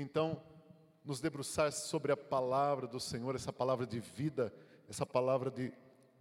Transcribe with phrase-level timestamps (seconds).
[0.00, 0.42] então
[1.04, 4.52] nos debruçar sobre a palavra do Senhor, essa palavra de vida,
[4.88, 5.72] essa palavra de,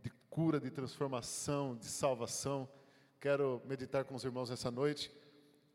[0.02, 2.70] de cura, de transformação, de salvação.
[3.20, 5.12] Quero meditar com os irmãos essa noite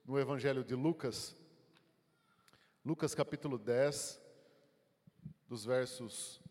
[0.04, 1.36] no Evangelho de Lucas,
[2.84, 4.20] Lucas capítulo 10,
[5.48, 6.42] dos versos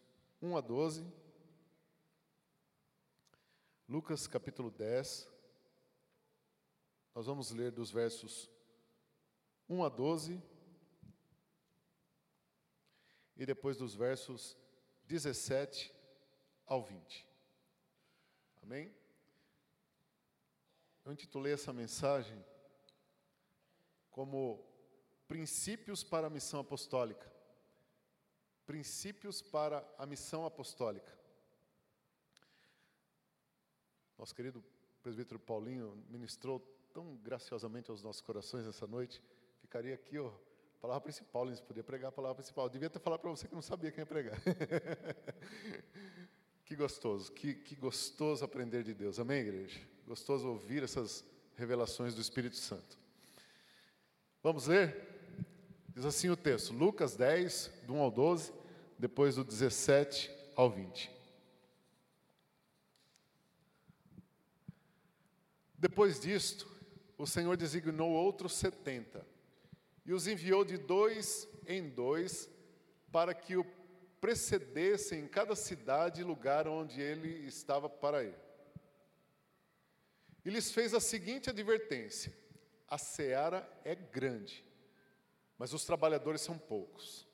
[0.42, 1.06] 1 a 12.
[3.88, 5.30] Lucas capítulo 10,
[7.14, 8.50] nós vamos ler dos versos
[9.70, 10.42] 1 a 12
[13.36, 14.58] e depois dos versos
[15.06, 15.94] 17
[16.66, 17.28] ao 20.
[18.62, 18.94] Amém?
[21.06, 22.44] Eu intitulei essa mensagem
[24.10, 24.64] como
[25.28, 27.32] Princípios para a Missão Apostólica.
[28.66, 31.12] Princípios para a Missão Apostólica.
[34.18, 34.64] Nosso querido
[35.02, 36.60] presbítero Paulinho ministrou
[36.94, 39.22] tão graciosamente aos nossos corações essa noite.
[39.60, 40.32] Ficaria aqui, ó,
[40.84, 42.66] palavra principal, Lins, podia pregar a palavra principal.
[42.66, 44.38] Eu devia ter falado para você que não sabia quem ia pregar.
[46.66, 49.18] que gostoso, que, que gostoso aprender de Deus.
[49.18, 49.80] Amém, igreja?
[50.06, 51.24] Gostoso ouvir essas
[51.56, 53.00] revelações do Espírito Santo.
[54.44, 55.08] Vamos ler?
[55.88, 58.54] Diz assim o texto, Lucas 10, do 1 ao 12,
[59.00, 61.10] depois do 17 ao 20.
[65.80, 66.70] Depois disto,
[67.18, 69.26] o Senhor designou outros setenta
[70.06, 72.50] e os enviou de dois em dois
[73.12, 73.66] para que o
[74.20, 78.38] precedessem em cada cidade e lugar onde ele estava para ir.
[80.46, 82.34] E lhes fez a seguinte advertência:
[82.88, 84.64] a seara é grande,
[85.58, 87.28] mas os trabalhadores são poucos.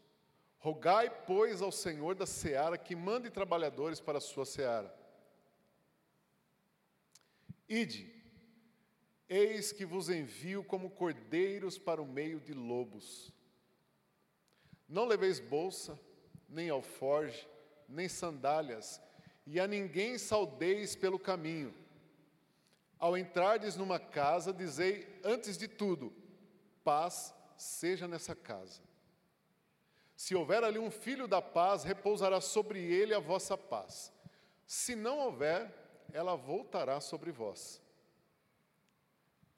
[0.57, 4.93] Rogai, pois, ao Senhor da seara que mande trabalhadores para a sua seara.
[7.67, 8.18] Ide,
[9.29, 13.31] eis que vos envio como cordeiros para o meio de lobos.
[14.87, 15.99] Não leveis bolsa,
[16.49, 17.47] nem alforge,
[17.87, 18.99] nem sandálias,
[19.45, 21.73] e a ninguém saudeis pelo caminho.
[22.97, 26.11] Ao entrardes numa casa, dizei antes de tudo:
[26.83, 28.81] paz seja nessa casa.
[30.15, 34.11] Se houver ali um filho da paz, repousará sobre ele a vossa paz.
[34.65, 35.73] Se não houver,
[36.11, 37.81] ela voltará sobre vós.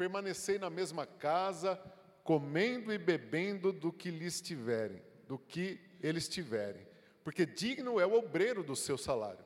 [0.01, 1.79] Permanecei na mesma casa,
[2.23, 6.87] comendo e bebendo do que lhes tiverem, do que eles tiverem,
[7.23, 9.45] porque digno é o obreiro do seu salário.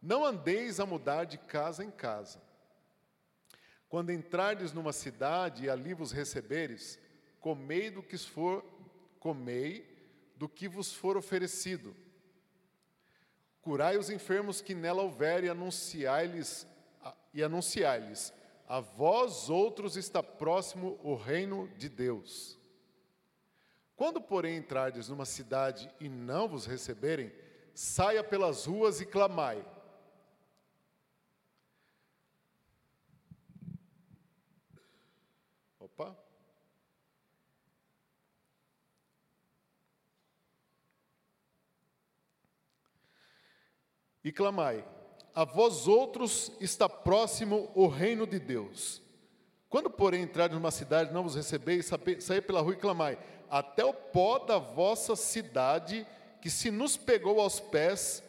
[0.00, 2.40] Não andeis a mudar de casa em casa.
[3.88, 7.00] Quando entrardes numa cidade e ali vos receberes,
[7.40, 8.64] comei do que for,
[9.18, 9.92] comei
[10.36, 11.96] do que vos for oferecido.
[13.60, 16.64] Curai os enfermos que nela houver e anunciai-lhes
[17.34, 18.32] e anunciai-lhes:
[18.68, 22.58] a vós outros está próximo o reino de Deus.
[23.94, 27.32] Quando, porém, entrardes numa cidade e não vos receberem,
[27.74, 29.64] saia pelas ruas e clamai:
[35.78, 36.16] Opa.
[44.22, 44.95] E clamai:
[45.36, 49.02] A vós outros está próximo o reino de Deus.
[49.68, 53.18] Quando, porém, entrares numa cidade, não vos recebeis, saí pela rua e clamai:
[53.50, 56.06] Até o pó da vossa cidade,
[56.40, 58.22] que se nos pegou aos pés,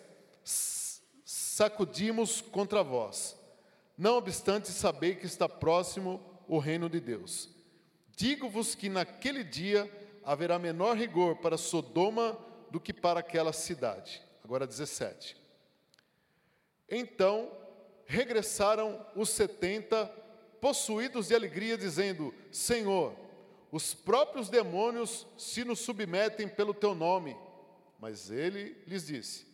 [1.24, 3.40] sacudimos contra vós.
[3.98, 7.50] Não obstante, sabei que está próximo o reino de Deus.
[8.18, 9.90] Digo-vos que naquele dia
[10.26, 12.38] haverá menor rigor para Sodoma
[12.70, 14.22] do que para aquela cidade.
[14.44, 15.47] Agora 17.
[16.90, 17.52] Então
[18.06, 20.06] regressaram os setenta,
[20.62, 23.16] possuídos de alegria, dizendo: Senhor,
[23.72, 27.38] os próprios demônios se nos submetem pelo teu nome.
[28.00, 29.46] Mas ele lhes disse: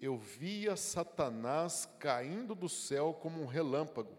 [0.00, 4.16] Eu via Satanás caindo do céu como um relâmpago.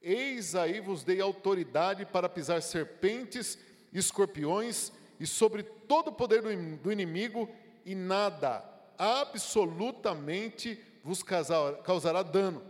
[0.00, 3.58] Eis aí vos dei autoridade para pisar serpentes,
[3.92, 7.48] escorpiões e sobre todo o poder do inimigo,
[7.84, 8.62] e nada,
[8.96, 12.62] absolutamente, vos causará dano.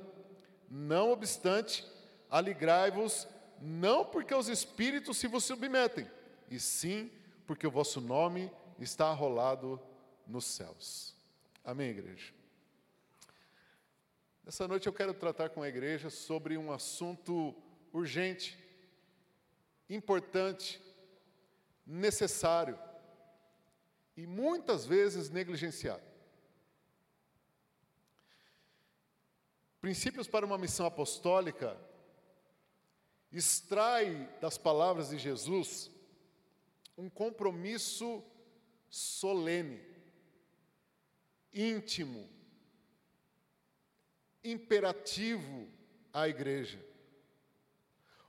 [0.70, 1.84] Não obstante,
[2.30, 3.26] alegrai-vos,
[3.60, 6.08] não porque os espíritos se vos submetem,
[6.48, 7.10] e sim
[7.48, 8.48] porque o vosso nome
[8.78, 9.80] está arrolado
[10.24, 11.16] nos céus.
[11.64, 12.32] Amém, igreja?
[14.46, 17.56] Essa noite eu quero tratar com a igreja sobre um assunto
[17.92, 18.56] urgente,
[19.90, 20.80] importante,
[21.84, 22.78] necessário
[24.16, 26.07] e muitas vezes negligenciado.
[29.80, 31.78] Princípios para uma missão apostólica
[33.30, 35.90] extrai das palavras de Jesus
[36.96, 38.24] um compromisso
[38.90, 39.80] solene,
[41.52, 42.28] íntimo,
[44.42, 45.68] imperativo
[46.12, 46.84] à igreja.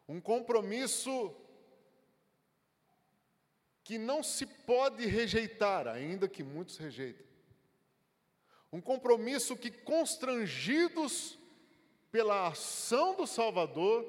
[0.08, 1.36] Um compromisso
[3.84, 7.26] que não se pode rejeitar, ainda que muitos rejeitem.
[8.72, 11.39] Um compromisso que, constrangidos
[12.12, 14.06] pela ação do Salvador,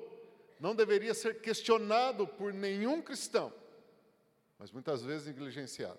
[0.59, 3.53] não deveria ser questionado por nenhum cristão,
[4.59, 5.99] mas muitas vezes negligenciado.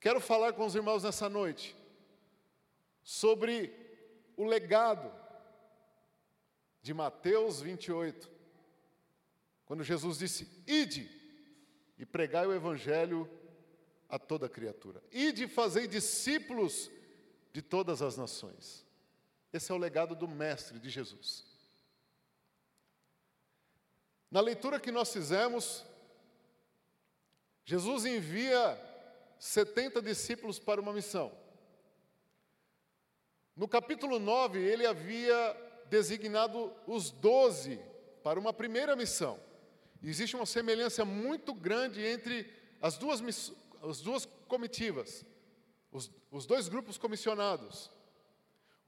[0.00, 1.76] Quero falar com os irmãos nessa noite
[3.02, 3.72] sobre
[4.36, 5.12] o legado
[6.82, 8.30] de Mateus 28,
[9.64, 11.08] quando Jesus disse: Ide
[11.96, 13.30] e pregai o Evangelho
[14.08, 16.90] a toda criatura, ide e fazei discípulos
[17.52, 18.84] de todas as nações.
[19.52, 21.44] Esse é o legado do Mestre de Jesus.
[24.30, 25.84] Na leitura que nós fizemos,
[27.64, 28.80] Jesus envia
[29.38, 31.30] 70 discípulos para uma missão.
[33.54, 35.56] No capítulo 9, ele havia
[35.90, 37.78] designado os doze
[38.22, 39.38] para uma primeira missão.
[40.02, 42.50] existe uma semelhança muito grande entre
[42.80, 43.52] as duas,
[43.82, 45.26] as duas comitivas,
[45.90, 47.90] os, os dois grupos comissionados.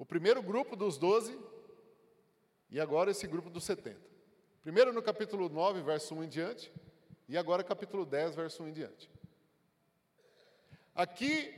[0.04, 1.34] O primeiro grupo dos doze
[2.70, 4.06] e agora esse grupo dos setenta.
[4.60, 6.70] Primeiro no capítulo 9, verso 1 em diante,
[7.26, 9.10] e agora capítulo 10, verso 1 em diante.
[10.94, 11.54] Aqui,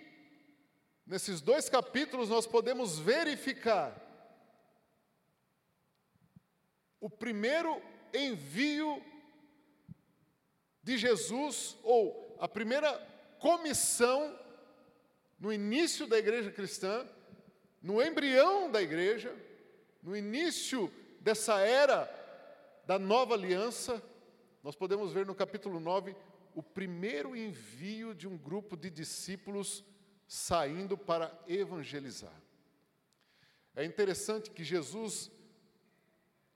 [1.05, 4.01] nesses dois capítulos, nós podemos verificar
[7.01, 7.83] o primeiro
[8.15, 9.03] envio
[10.85, 12.97] de Jesus, ou a primeira
[13.41, 14.39] comissão
[15.37, 17.05] no início da igreja cristã,
[17.87, 19.33] no embrião da igreja,
[20.03, 22.13] no início dessa era
[22.85, 24.03] da nova aliança,
[24.61, 26.17] nós podemos ver no capítulo 9
[26.53, 29.85] o primeiro envio de um grupo de discípulos
[30.27, 32.35] saindo para evangelizar.
[33.77, 35.31] É interessante que Jesus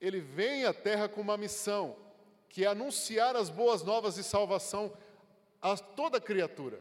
[0.01, 1.95] ele vem à terra com uma missão,
[2.49, 4.93] que é anunciar as boas novas de salvação
[5.63, 6.81] a toda criatura.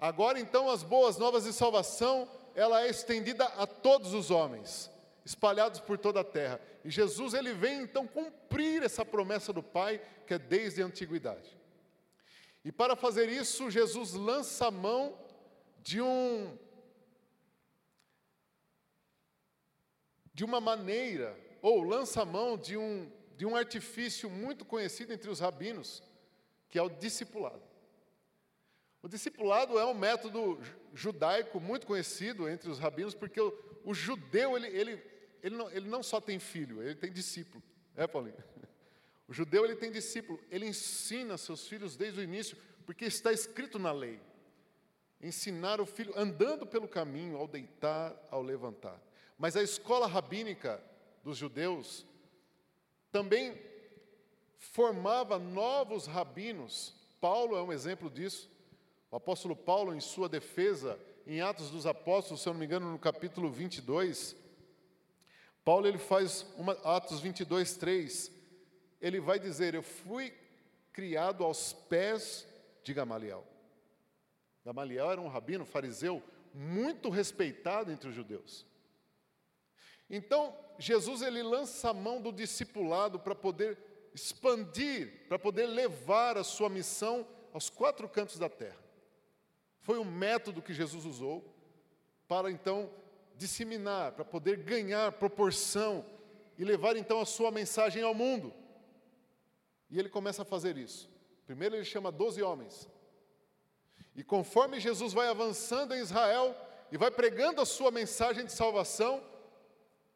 [0.00, 4.90] Agora então as boas novas de salvação, ela é estendida a todos os homens,
[5.24, 6.60] espalhados por toda a terra.
[6.84, 11.56] E Jesus ele vem então cumprir essa promessa do Pai, que é desde a antiguidade.
[12.64, 15.18] E para fazer isso, Jesus lança a mão
[15.80, 16.56] de um
[20.34, 25.28] de uma maneira ou lança a mão de um, de um artifício muito conhecido entre
[25.28, 26.02] os rabinos,
[26.68, 27.62] que é o discipulado.
[29.02, 30.58] O discipulado é um método
[30.96, 33.52] judaico muito conhecido entre os rabinos, porque o,
[33.84, 35.02] o judeu, ele, ele,
[35.42, 37.62] ele, não, ele não só tem filho, ele tem discípulo.
[37.96, 38.36] É, Paulinho?
[39.28, 42.54] O judeu, ele tem discípulo, ele ensina seus filhos desde o início,
[42.84, 44.20] porque está escrito na lei.
[45.22, 49.00] Ensinar o filho andando pelo caminho, ao deitar, ao levantar.
[49.38, 50.82] Mas a escola rabínica
[51.22, 52.04] dos judeus,
[53.10, 53.60] também
[54.58, 56.94] formava novos rabinos.
[57.20, 58.50] Paulo é um exemplo disso.
[59.12, 62.90] O apóstolo Paulo, em sua defesa, em Atos dos Apóstolos, se eu não me engano,
[62.90, 64.34] no capítulo 22,
[65.62, 68.32] Paulo ele faz uma, Atos 22, 3,
[69.02, 70.32] ele vai dizer: Eu fui
[70.94, 72.48] criado aos pés
[72.82, 73.46] de Gamaliel.
[74.64, 76.22] Gamaliel era um rabino fariseu
[76.54, 78.64] muito respeitado entre os judeus.
[80.08, 83.76] Então, Jesus ele lança a mão do discipulado para poder
[84.14, 88.80] expandir, para poder levar a sua missão aos quatro cantos da terra.
[89.82, 91.44] Foi um método que Jesus usou
[92.26, 92.90] para então
[93.36, 96.04] disseminar, para poder ganhar proporção
[96.56, 98.54] e levar então a sua mensagem ao mundo.
[99.90, 101.10] E ele começa a fazer isso.
[101.46, 102.88] Primeiro ele chama doze homens.
[104.14, 106.56] E conforme Jesus vai avançando em Israel
[106.90, 109.22] e vai pregando a sua mensagem de salvação,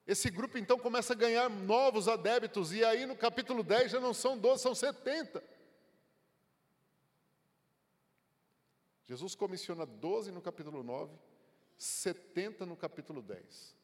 [0.06, 4.14] esse grupo então começa a ganhar novos adébitos, e aí no capítulo 10 já não
[4.14, 5.42] são 12, são 70.
[9.06, 11.16] Jesus comissiona 12 no capítulo 9,
[11.76, 13.76] 70 no capítulo 10.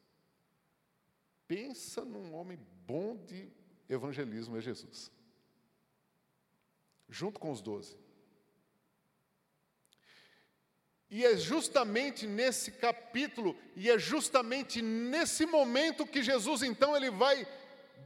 [1.47, 3.51] Pensa num homem bom de
[3.87, 5.11] evangelismo, é Jesus.
[7.07, 7.97] Junto com os 12.
[11.09, 17.47] E é justamente nesse capítulo, e é justamente nesse momento que Jesus então ele vai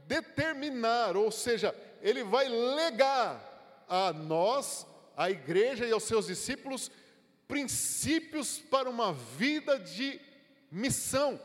[0.06, 6.90] determinar, ou seja, ele vai legar a nós, a igreja e aos seus discípulos,
[7.48, 10.20] princípios para uma vida de
[10.70, 11.40] missão,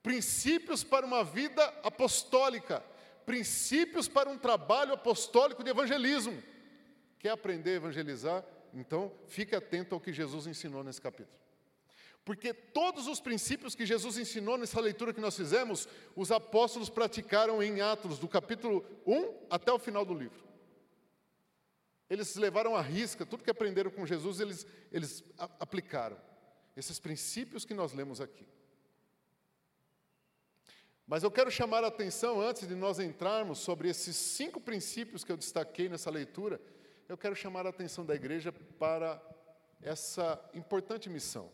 [0.00, 2.82] princípios para uma vida apostólica,
[3.26, 6.40] princípios para um trabalho apostólico de evangelismo.
[7.18, 8.44] Quer aprender a evangelizar?
[8.72, 11.36] Então, fique atento ao que Jesus ensinou nesse capítulo.
[12.24, 17.62] Porque todos os princípios que Jesus ensinou nessa leitura que nós fizemos, os apóstolos praticaram
[17.62, 20.42] em Atos, do capítulo 1 até o final do livro.
[22.08, 25.24] Eles levaram à risca, tudo que aprenderam com Jesus, eles, eles
[25.58, 26.20] aplicaram.
[26.76, 28.46] Esses princípios que nós lemos aqui.
[31.06, 35.30] Mas eu quero chamar a atenção, antes de nós entrarmos sobre esses cinco princípios que
[35.30, 36.60] eu destaquei nessa leitura,
[37.08, 39.22] eu quero chamar a atenção da igreja para
[39.82, 41.52] essa importante missão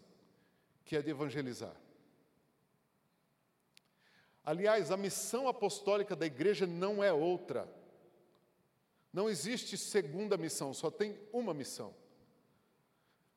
[0.85, 1.75] que é de evangelizar.
[4.45, 7.69] Aliás, a missão apostólica da igreja não é outra.
[9.13, 11.95] Não existe segunda missão, só tem uma missão.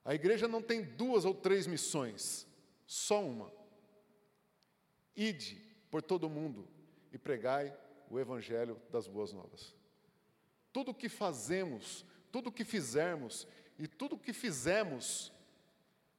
[0.05, 2.45] A igreja não tem duas ou três missões,
[2.85, 3.51] só uma.
[5.15, 5.55] Ide
[5.89, 6.67] por todo o mundo
[7.11, 7.75] e pregai
[8.09, 9.75] o evangelho das boas novas.
[10.71, 15.31] Tudo o que fazemos, tudo o que fizermos e tudo o que fizemos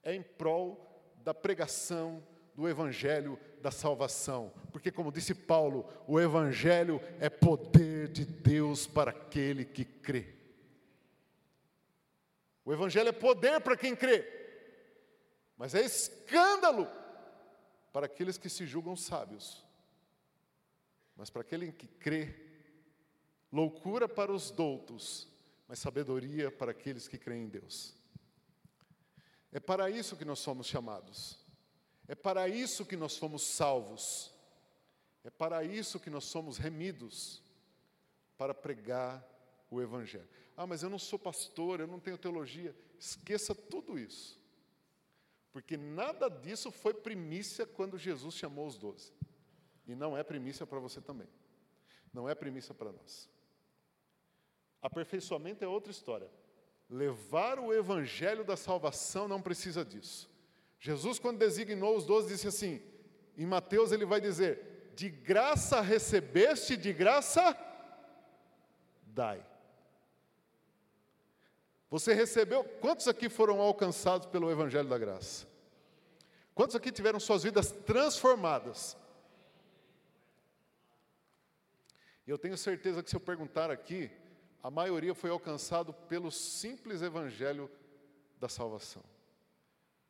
[0.02, 0.90] é em prol
[1.22, 2.22] da pregação
[2.54, 4.52] do Evangelho da salvação.
[4.70, 10.34] Porque, como disse Paulo, o Evangelho é poder de Deus para aquele que crê.
[12.64, 14.26] O Evangelho é poder para quem crê,
[15.56, 16.88] mas é escândalo
[17.92, 19.62] para aqueles que se julgam sábios.
[21.16, 22.34] Mas para aquele que crê,
[23.52, 25.28] loucura para os doutos,
[25.68, 27.94] mas sabedoria para aqueles que creem em Deus.
[29.52, 31.43] É para isso que nós somos chamados.
[32.06, 34.32] É para isso que nós fomos salvos.
[35.22, 37.42] É para isso que nós somos remidos
[38.36, 39.26] para pregar
[39.70, 40.28] o Evangelho.
[40.56, 42.76] Ah, mas eu não sou pastor, eu não tenho teologia.
[42.98, 44.40] Esqueça tudo isso.
[45.50, 49.12] Porque nada disso foi primícia quando Jesus chamou os doze.
[49.86, 51.28] E não é primícia para você também.
[52.12, 53.30] Não é primícia para nós.
[54.82, 56.30] Aperfeiçoamento é outra história.
[56.90, 60.30] Levar o evangelho da salvação não precisa disso.
[60.84, 62.82] Jesus, quando designou os doze, disse assim:
[63.38, 67.56] em Mateus ele vai dizer: de graça recebeste, de graça
[69.06, 69.42] dai.
[71.88, 75.46] Você recebeu, quantos aqui foram alcançados pelo Evangelho da Graça?
[76.54, 78.94] Quantos aqui tiveram suas vidas transformadas?
[82.26, 84.10] E eu tenho certeza que se eu perguntar aqui,
[84.62, 87.70] a maioria foi alcançado pelo simples evangelho
[88.38, 89.13] da salvação.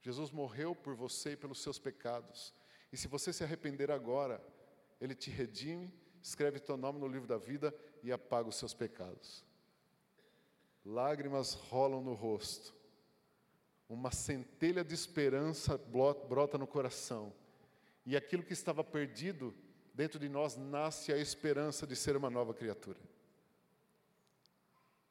[0.04, 2.52] Jesus morreu por você e pelos seus pecados.
[2.92, 4.38] E se você se arrepender agora,
[5.00, 5.90] ele te redime,
[6.22, 9.42] escreve teu nome no livro da vida e apaga os seus pecados.
[10.84, 12.74] Lágrimas rolam no rosto.
[13.88, 17.32] Uma centelha de esperança brota no coração.
[18.04, 19.54] E aquilo que estava perdido
[19.94, 23.00] dentro de nós nasce a esperança de ser uma nova criatura.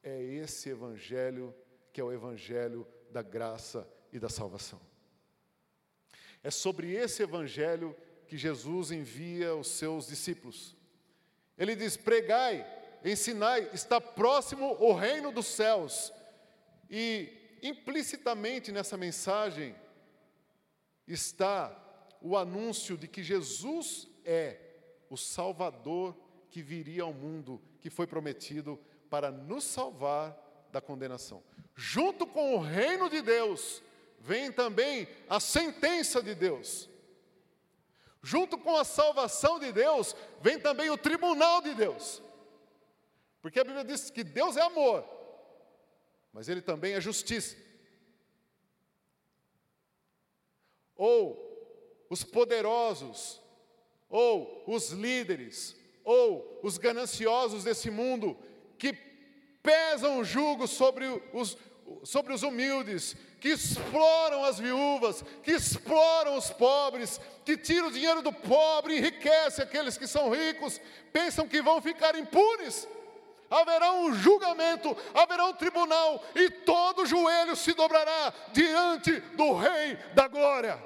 [0.03, 1.51] É esse evangelho
[1.91, 4.79] que é o evangelho da graça e da salvação.
[6.43, 7.95] É sobre esse evangelho
[8.27, 10.75] que Jesus envia os seus discípulos.
[11.57, 12.65] Ele diz: pregai,
[13.03, 16.13] ensinai, está próximo o reino dos céus.
[16.89, 17.29] E
[17.61, 19.75] implicitamente nessa mensagem
[21.07, 21.79] está
[22.21, 24.59] o anúncio de que Jesus é
[25.09, 26.15] o Salvador
[26.49, 28.79] que viria ao mundo, que foi prometido
[29.09, 30.37] para nos salvar
[30.71, 31.43] da condenação.
[31.75, 33.81] Junto com o reino de Deus,
[34.23, 36.89] vem também a sentença de Deus.
[38.21, 42.23] Junto com a salvação de Deus, vem também o tribunal de Deus.
[43.41, 45.03] Porque a Bíblia diz que Deus é amor,
[46.31, 47.57] mas Ele também é justiça.
[50.95, 53.41] Ou os poderosos,
[54.07, 55.75] ou os líderes,
[56.05, 58.37] ou os gananciosos desse mundo,
[58.77, 58.93] que
[59.61, 61.57] pesam o jugo sobre os,
[62.03, 68.21] sobre os humildes, que exploram as viúvas, que exploram os pobres, que tiram o dinheiro
[68.21, 70.79] do pobre, enriquece aqueles que são ricos,
[71.11, 72.87] pensam que vão ficar impunes.
[73.49, 80.27] Haverá um julgamento, haverá um tribunal, e todo joelho se dobrará diante do Rei da
[80.27, 80.81] Glória.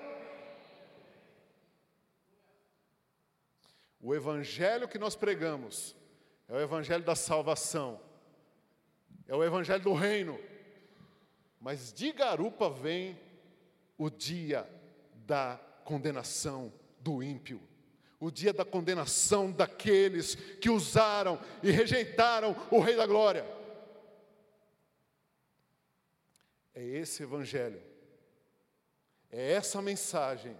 [4.01, 5.95] O evangelho que nós pregamos
[6.47, 7.99] é o evangelho da salvação,
[9.27, 10.39] é o evangelho do reino.
[11.67, 13.19] Mas de garupa vem
[13.97, 14.65] o dia
[15.25, 16.71] da condenação
[17.01, 17.61] do ímpio,
[18.21, 23.45] o dia da condenação daqueles que usaram e rejeitaram o Rei da Glória.
[26.73, 27.81] É esse evangelho,
[29.29, 30.55] é essa mensagem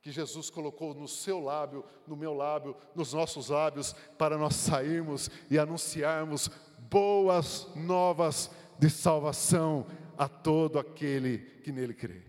[0.00, 5.30] que Jesus colocou no seu lábio, no meu lábio, nos nossos lábios, para nós sairmos
[5.50, 6.48] e anunciarmos
[6.88, 9.86] boas novas de salvação
[10.16, 12.22] a todo aquele que nele crê.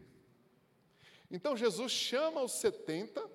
[1.29, 3.29] Então Jesus chama os 70,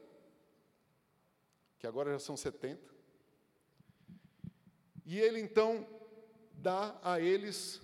[1.78, 2.80] que agora já são 70,
[5.04, 5.86] e ele então
[6.52, 7.80] dá a eles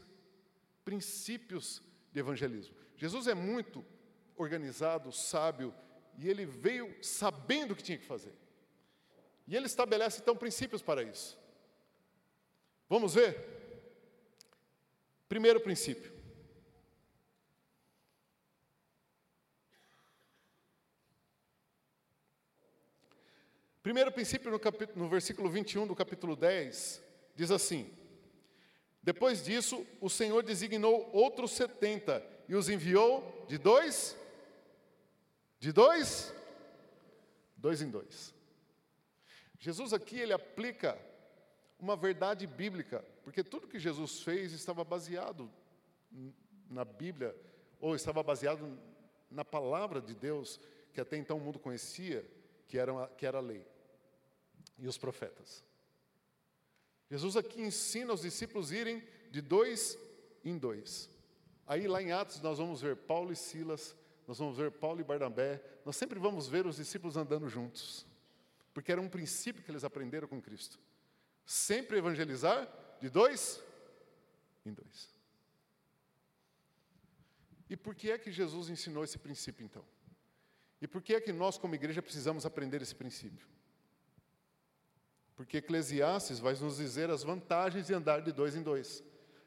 [0.85, 1.83] princípios
[2.13, 2.77] de evangelismo.
[2.97, 3.85] Jesus é muito
[4.37, 5.75] organizado, sábio,
[6.19, 8.33] e ele veio sabendo o que tinha que fazer.
[9.47, 11.39] E ele estabelece então princípios para isso.
[12.89, 13.57] Vamos ver?
[15.29, 16.16] Primeiro princípio.
[23.87, 27.01] Primeiro princípio, no, capítulo, no versículo 21 do capítulo 10,
[27.37, 27.89] diz assim:
[29.01, 34.17] Depois disso, o Senhor designou outros setenta e os enviou de dois,
[35.61, 36.35] de dois,
[37.57, 38.35] dois em dois.
[39.57, 40.99] Jesus aqui ele aplica
[41.79, 45.49] uma verdade bíblica, porque tudo que Jesus fez estava baseado
[46.69, 47.37] na Bíblia,
[47.81, 48.77] ou estava baseado
[49.31, 50.59] na palavra de Deus,
[50.93, 52.29] que até então o mundo conhecia,
[52.67, 53.65] que era, que era a lei,
[54.79, 55.65] e os profetas.
[57.11, 59.99] Jesus aqui ensina os discípulos irem de dois
[60.45, 61.09] em dois.
[61.67, 65.05] Aí lá em Atos nós vamos ver Paulo e Silas, nós vamos ver Paulo e
[65.05, 68.07] Barnabé, nós sempre vamos ver os discípulos andando juntos,
[68.75, 70.79] porque era um princípio que eles aprenderam com Cristo.
[71.45, 72.69] Sempre evangelizar
[73.01, 73.63] de dois
[74.65, 75.15] em dois.
[77.69, 79.85] E por que é que Jesus ensinou esse princípio então?
[80.81, 83.47] E por que é que nós, como igreja, precisamos aprender esse princípio?
[85.37, 89.05] Porque Eclesiastes vai nos dizer as vantagens de andar de dois em dois.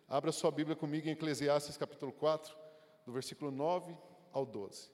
[0.08, 2.56] Abra sua Bíblia comigo em Eclesiastes capítulo 4,
[3.06, 3.98] do versículo 9
[4.32, 4.92] ao 12.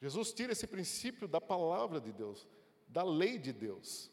[0.00, 2.46] Jesus tira esse princípio da palavra de Deus,
[2.88, 4.10] da lei de Deus.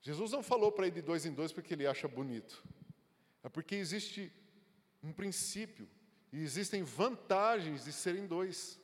[0.00, 2.64] Jesus não falou para ir de dois em dois porque ele acha bonito.
[3.42, 4.32] É porque existe
[5.02, 5.88] um princípio
[6.32, 8.80] e existem vantagens de serem dois.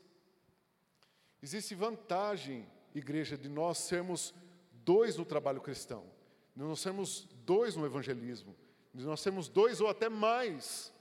[1.43, 4.35] Existe vantagem, igreja, de nós sermos
[4.85, 6.05] dois no trabalho cristão,
[6.55, 8.55] de nós sermos dois no evangelismo,
[8.93, 10.93] de nós sermos dois ou até mais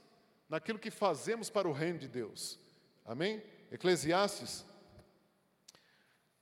[0.48, 2.58] naquilo que fazemos para o reino de Deus.
[3.04, 3.42] Amém?
[3.70, 4.64] Eclesiastes,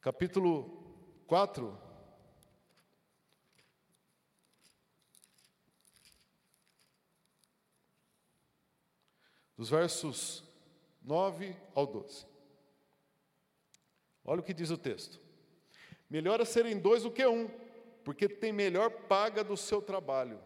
[0.00, 0.84] capítulo
[1.26, 1.76] 4,
[9.56, 10.44] dos versos
[11.02, 12.26] 9 ao 12.
[14.24, 15.25] Olha o que diz o texto.
[16.08, 17.48] Melhor é serem dois do que um,
[18.04, 20.40] porque tem melhor paga do seu trabalho.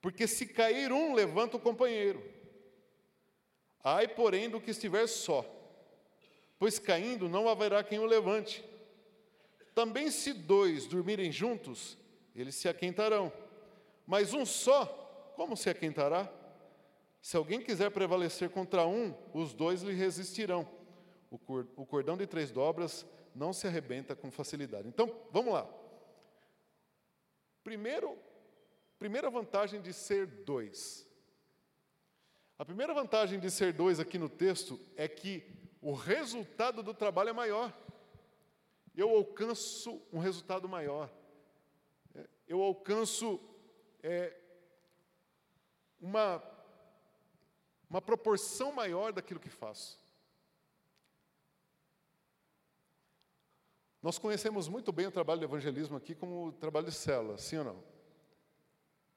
[0.00, 2.22] Porque se cair um, levanta o companheiro.
[3.82, 5.44] Ai, porém, do que estiver só,
[6.58, 8.64] pois caindo não haverá quem o levante.
[9.74, 11.96] Também se dois dormirem juntos,
[12.34, 13.32] eles se aquentarão.
[14.04, 14.86] Mas um só,
[15.36, 16.28] como se aquentará?
[17.22, 20.68] Se alguém quiser prevalecer contra um, os dois lhe resistirão.
[21.30, 23.06] O cordão de três dobras
[23.38, 24.88] não se arrebenta com facilidade.
[24.88, 25.68] Então, vamos lá.
[27.62, 28.18] Primeiro,
[28.98, 31.06] primeira vantagem de ser dois.
[32.58, 35.44] A primeira vantagem de ser dois aqui no texto é que
[35.80, 37.72] o resultado do trabalho é maior.
[38.96, 41.08] Eu alcanço um resultado maior.
[42.48, 43.40] Eu alcanço
[44.02, 44.36] é,
[46.00, 46.42] uma
[47.88, 49.98] uma proporção maior daquilo que faço.
[54.02, 57.64] Nós conhecemos muito bem o trabalho de evangelismo aqui como trabalho de célula, sim ou
[57.64, 57.84] não?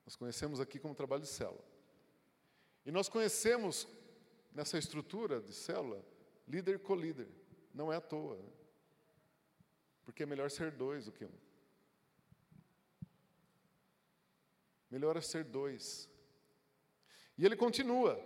[0.05, 1.63] Nós conhecemos aqui como trabalho de célula.
[2.85, 3.87] E nós conhecemos
[4.51, 6.03] nessa estrutura de célula
[6.47, 7.29] líder com líder.
[7.73, 8.35] Não é à toa.
[8.37, 8.49] Né?
[10.03, 11.31] Porque é melhor ser dois do que um.
[14.89, 16.09] Melhor é ser dois.
[17.37, 18.21] E ele continua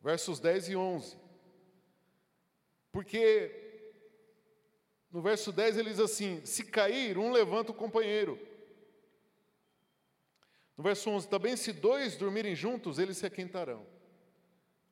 [0.00, 1.18] versos 10 e 11.
[2.92, 3.63] Porque
[5.14, 8.36] no verso 10 ele diz assim: Se cair, um levanta o companheiro.
[10.76, 13.86] No verso 11, também se dois dormirem juntos, eles se aquentarão.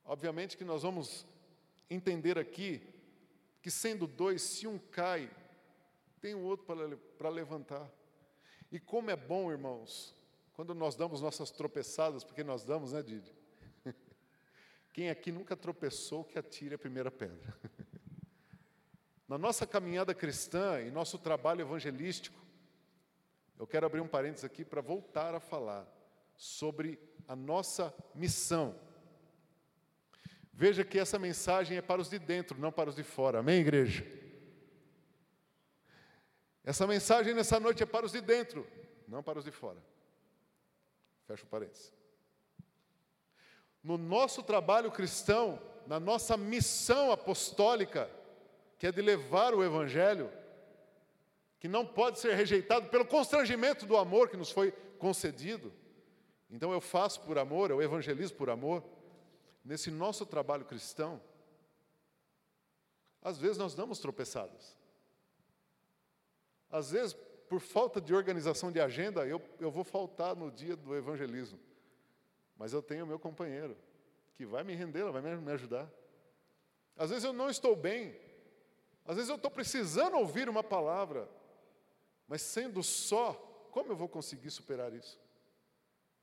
[0.04, 1.26] Obviamente que nós vamos
[1.90, 2.80] entender aqui
[3.60, 5.28] que sendo dois, se um cai,
[6.20, 6.64] tem o outro
[7.18, 7.90] para levantar.
[8.70, 10.14] E como é bom, irmãos,
[10.52, 13.34] quando nós damos nossas tropeçadas, porque nós damos, né, Didi?
[14.94, 17.52] Quem aqui nunca tropeçou, que atire a primeira pedra.
[19.28, 22.40] Na nossa caminhada cristã e nosso trabalho evangelístico,
[23.58, 25.86] eu quero abrir um parênteses aqui para voltar a falar
[26.36, 28.74] sobre a nossa missão.
[30.52, 33.38] Veja que essa mensagem é para os de dentro, não para os de fora.
[33.38, 34.04] Amém, igreja?
[36.64, 38.66] Essa mensagem nessa noite é para os de dentro,
[39.08, 39.82] não para os de fora.
[41.26, 41.92] Fecha o parênteses.
[43.82, 48.08] No nosso trabalho cristão, na nossa missão apostólica,
[48.82, 50.28] que é de levar o Evangelho,
[51.60, 55.72] que não pode ser rejeitado pelo constrangimento do amor que nos foi concedido.
[56.50, 58.82] Então eu faço por amor, eu evangelizo por amor.
[59.64, 61.22] Nesse nosso trabalho cristão,
[63.22, 64.76] às vezes nós damos tropeçadas.
[66.68, 67.14] Às vezes,
[67.48, 71.60] por falta de organização de agenda, eu, eu vou faltar no dia do evangelismo.
[72.56, 73.76] Mas eu tenho meu companheiro,
[74.34, 75.88] que vai me render, vai me ajudar.
[76.96, 78.20] Às vezes eu não estou bem,
[79.04, 81.28] às vezes eu estou precisando ouvir uma palavra,
[82.28, 83.34] mas sendo só,
[83.70, 85.20] como eu vou conseguir superar isso?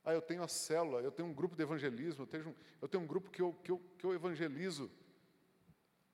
[0.04, 3.02] Ah, eu tenho a célula, eu tenho um grupo de evangelismo, eu tenho, eu tenho
[3.02, 4.90] um grupo que eu, que, eu, que eu evangelizo.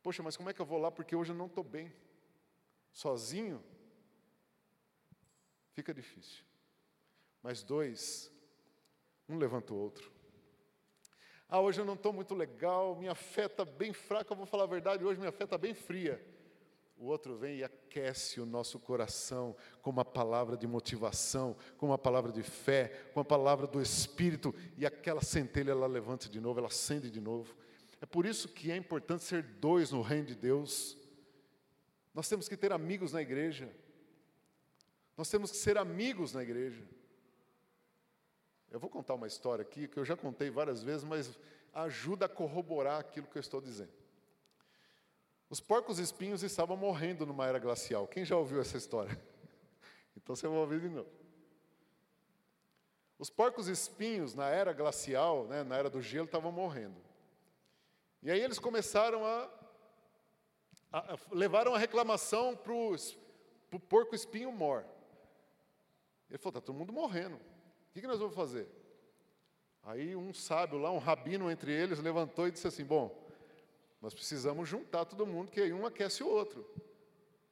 [0.02, 1.92] Poxa, mas como é que eu vou lá porque hoje eu não estou bem?
[2.92, 3.62] Sozinho?
[5.72, 6.44] Fica difícil.
[7.42, 8.32] Mas dois,
[9.28, 10.10] um levanta o outro.
[11.48, 14.64] Ah, hoje eu não estou muito legal, minha fé está bem fraca, eu vou falar
[14.64, 16.20] a verdade, hoje minha fé está bem fria.
[16.96, 21.98] O outro vem e aquece o nosso coração com uma palavra de motivação, com uma
[21.98, 26.58] palavra de fé, com a palavra do Espírito, e aquela centelha ela levanta de novo,
[26.58, 27.54] ela acende de novo.
[28.00, 30.96] É por isso que é importante ser dois no reino de Deus.
[32.14, 33.70] Nós temos que ter amigos na igreja.
[35.16, 36.82] Nós temos que ser amigos na igreja.
[38.70, 41.38] Eu vou contar uma história aqui que eu já contei várias vezes, mas
[41.74, 43.92] ajuda a corroborar aquilo que eu estou dizendo.
[45.48, 48.06] Os porcos espinhos estavam morrendo numa era glacial.
[48.06, 49.16] Quem já ouviu essa história?
[50.18, 51.10] Então você vai ouvir de novo.
[53.18, 56.96] Os porcos espinhos na era glacial, né, na era do gelo, estavam morrendo.
[58.22, 59.50] E aí eles começaram a,
[60.90, 64.84] a, a levaram a reclamação para o porco espinho mor.
[66.28, 67.36] Ele falou: está todo mundo morrendo.
[67.36, 68.68] O que, que nós vamos fazer?
[69.82, 73.25] Aí um sábio lá, um rabino entre eles, levantou e disse assim: Bom,
[74.06, 76.64] nós precisamos juntar todo mundo, que aí um aquece o outro.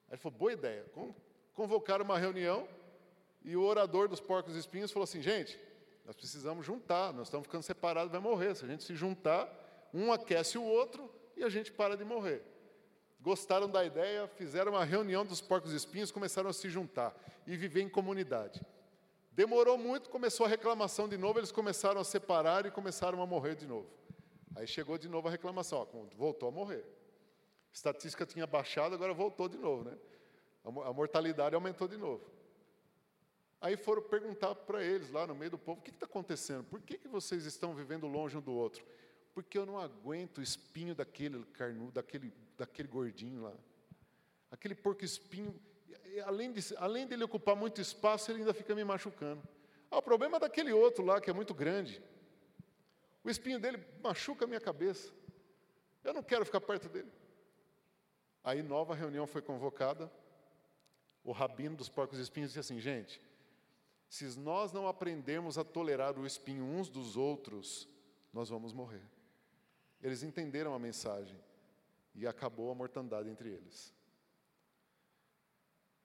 [0.06, 0.86] Aí ele falou, boa ideia.
[1.52, 2.68] Convocaram uma reunião
[3.42, 5.58] e o orador dos porcos espinhos falou assim, gente,
[6.06, 8.54] nós precisamos juntar, nós estamos ficando separados, vai morrer.
[8.54, 9.52] Se a gente se juntar,
[9.92, 12.40] um aquece o outro e a gente para de morrer.
[13.20, 17.80] Gostaram da ideia, fizeram uma reunião dos porcos espinhos, começaram a se juntar e viver
[17.80, 18.64] em comunidade.
[19.32, 23.56] Demorou muito, começou a reclamação de novo, eles começaram a separar e começaram a morrer
[23.56, 23.88] de novo.
[24.54, 26.84] Aí chegou de novo a reclamação, ó, voltou a morrer.
[27.72, 29.98] Estatística tinha baixado, agora voltou de novo, né?
[30.64, 32.24] A mortalidade aumentou de novo.
[33.60, 36.64] Aí foram perguntar para eles lá no meio do povo: o que está acontecendo?
[36.64, 38.84] Por que, que vocês estão vivendo longe um do outro?
[39.34, 43.52] Porque eu não aguento o espinho daquele carnudo, daquele, daquele gordinho lá.
[44.50, 45.58] Aquele porco espinho,
[46.24, 49.42] além, de, além dele ocupar muito espaço, ele ainda fica me machucando.
[49.90, 52.00] Ah, o problema é daquele outro lá, que é muito grande.
[53.24, 55.10] O espinho dele machuca a minha cabeça.
[56.04, 57.10] Eu não quero ficar perto dele.
[58.44, 60.12] Aí nova reunião foi convocada.
[61.24, 63.18] O rabino dos porcos espinhos disse assim: gente,
[64.10, 67.88] se nós não aprendermos a tolerar o espinho uns dos outros,
[68.30, 69.02] nós vamos morrer.
[70.02, 71.40] Eles entenderam a mensagem
[72.14, 73.94] e acabou a mortandade entre eles.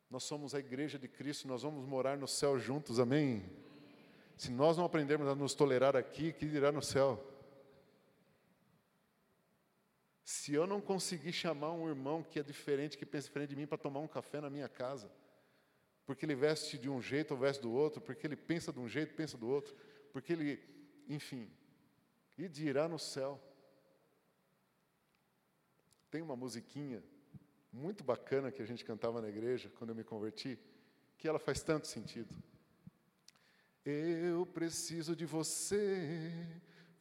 [0.10, 3.46] Nós somos a igreja de Cristo, nós vamos morar no céu juntos, amém?
[4.40, 7.22] Se nós não aprendermos a nos tolerar aqui, que dirá no céu?
[10.24, 13.68] Se eu não conseguir chamar um irmão que é diferente, que pensa diferente de mim,
[13.68, 15.12] para tomar um café na minha casa,
[16.06, 18.88] porque ele veste de um jeito ou veste do outro, porque ele pensa de um
[18.88, 19.76] jeito, pensa do outro,
[20.14, 20.58] porque ele,
[21.10, 21.52] enfim,
[22.38, 23.38] e dirá no céu.
[26.10, 27.04] Tem uma musiquinha
[27.74, 30.58] muito bacana que a gente cantava na igreja quando eu me converti,
[31.18, 32.34] que ela faz tanto sentido.
[33.90, 36.32] Eu preciso de você,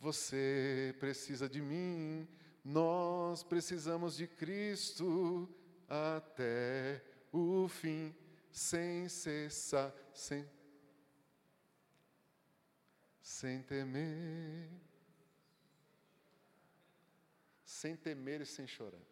[0.00, 2.26] você precisa de mim,
[2.64, 5.46] nós precisamos de Cristo
[5.86, 8.14] até o fim,
[8.50, 10.48] sem cessar, sem,
[13.20, 14.70] sem temer,
[17.66, 19.06] sem temer e sem chorar.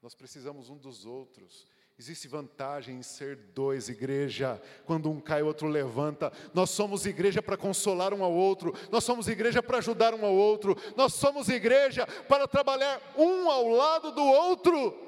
[0.00, 1.66] Nós precisamos um dos outros.
[1.96, 4.60] Existe vantagem em ser dois, igreja.
[4.84, 6.32] Quando um cai, o outro levanta.
[6.52, 8.74] Nós somos igreja para consolar um ao outro.
[8.90, 10.76] Nós somos igreja para ajudar um ao outro.
[10.96, 14.98] Nós somos igreja para trabalhar um ao lado do outro.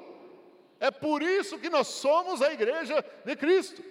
[0.79, 3.83] É por isso que nós somos a igreja de Cristo.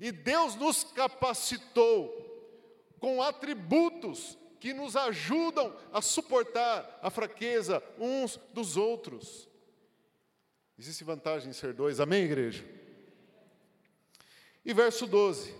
[0.00, 2.16] E Deus nos capacitou
[2.98, 9.48] com atributos que nos ajudam a suportar a fraqueza uns dos outros.
[10.78, 12.64] Existe vantagem em ser dois, amém, igreja?
[14.64, 15.52] E verso 12: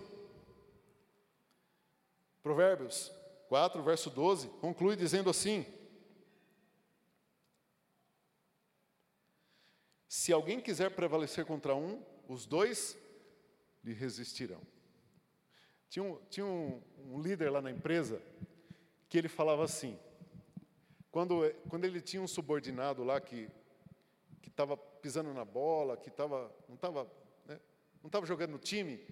[2.41, 3.11] Provérbios
[3.49, 5.65] 4, verso 12, conclui dizendo assim:
[10.07, 12.97] Se alguém quiser prevalecer contra um, os dois
[13.83, 14.61] lhe resistirão.
[15.89, 18.21] Tinha um, tinha um, um líder lá na empresa
[19.09, 19.99] que ele falava assim:
[21.11, 23.49] quando, quando ele tinha um subordinado lá que
[24.47, 27.09] estava pisando na bola, que tava, não estava
[27.45, 27.59] né,
[28.03, 29.05] não tava jogando no time,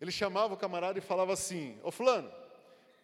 [0.00, 2.32] ele chamava o camarada e falava assim: Ô Fulano,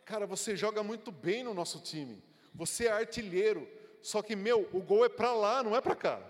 [0.05, 2.23] cara, você joga muito bem no nosso time,
[2.55, 3.69] você é artilheiro,
[4.03, 6.21] só que, meu, o gol é para lá, não é para cá.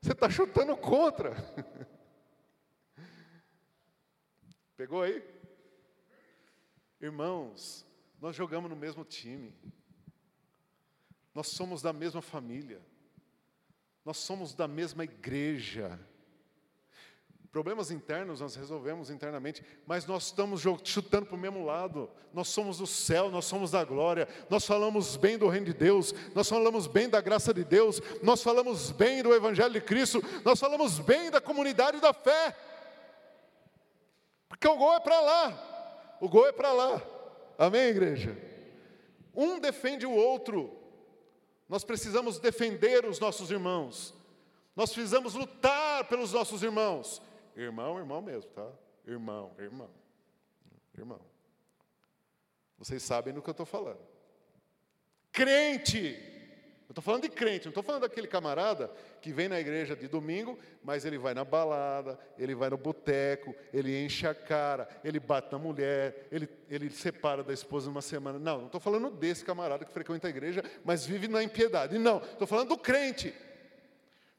[0.00, 1.34] Você está chutando contra.
[4.76, 5.22] Pegou aí?
[7.00, 7.86] Irmãos,
[8.20, 9.54] nós jogamos no mesmo time.
[11.34, 12.80] Nós somos da mesma família.
[14.04, 15.98] Nós somos da mesma igreja.
[17.52, 22.08] Problemas internos nós resolvemos internamente, mas nós estamos chutando para o mesmo lado.
[22.32, 24.26] Nós somos do céu, nós somos da glória.
[24.48, 28.42] Nós falamos bem do reino de Deus, nós falamos bem da graça de Deus, nós
[28.42, 32.56] falamos bem do evangelho de Cristo, nós falamos bem da comunidade da fé.
[34.48, 36.16] Porque o gol é para lá.
[36.22, 37.02] O gol é para lá.
[37.58, 38.34] Amém, igreja?
[39.34, 40.81] Um defende o outro.
[41.72, 44.12] Nós precisamos defender os nossos irmãos.
[44.76, 47.22] Nós precisamos lutar pelos nossos irmãos.
[47.56, 48.70] Irmão, irmão mesmo, tá?
[49.06, 49.88] Irmão, irmão.
[50.94, 51.20] Irmão.
[52.76, 54.06] Vocês sabem do que eu estou falando.
[55.32, 56.14] Crente.
[56.92, 60.06] Eu estou falando de crente, não estou falando daquele camarada que vem na igreja de
[60.06, 65.18] domingo, mas ele vai na balada, ele vai no boteco, ele enche a cara, ele
[65.18, 68.38] bate na mulher, ele, ele separa da esposa uma semana.
[68.38, 71.96] Não, não estou falando desse camarada que frequenta a igreja, mas vive na impiedade.
[71.96, 73.34] Não, estou falando do crente.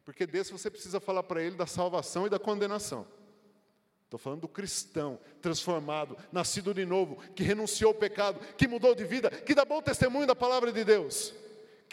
[0.05, 3.07] Porque desse você precisa falar para ele da salvação e da condenação.
[4.03, 9.05] Estou falando do cristão transformado, nascido de novo, que renunciou ao pecado, que mudou de
[9.05, 11.33] vida, que dá bom testemunho da palavra de Deus,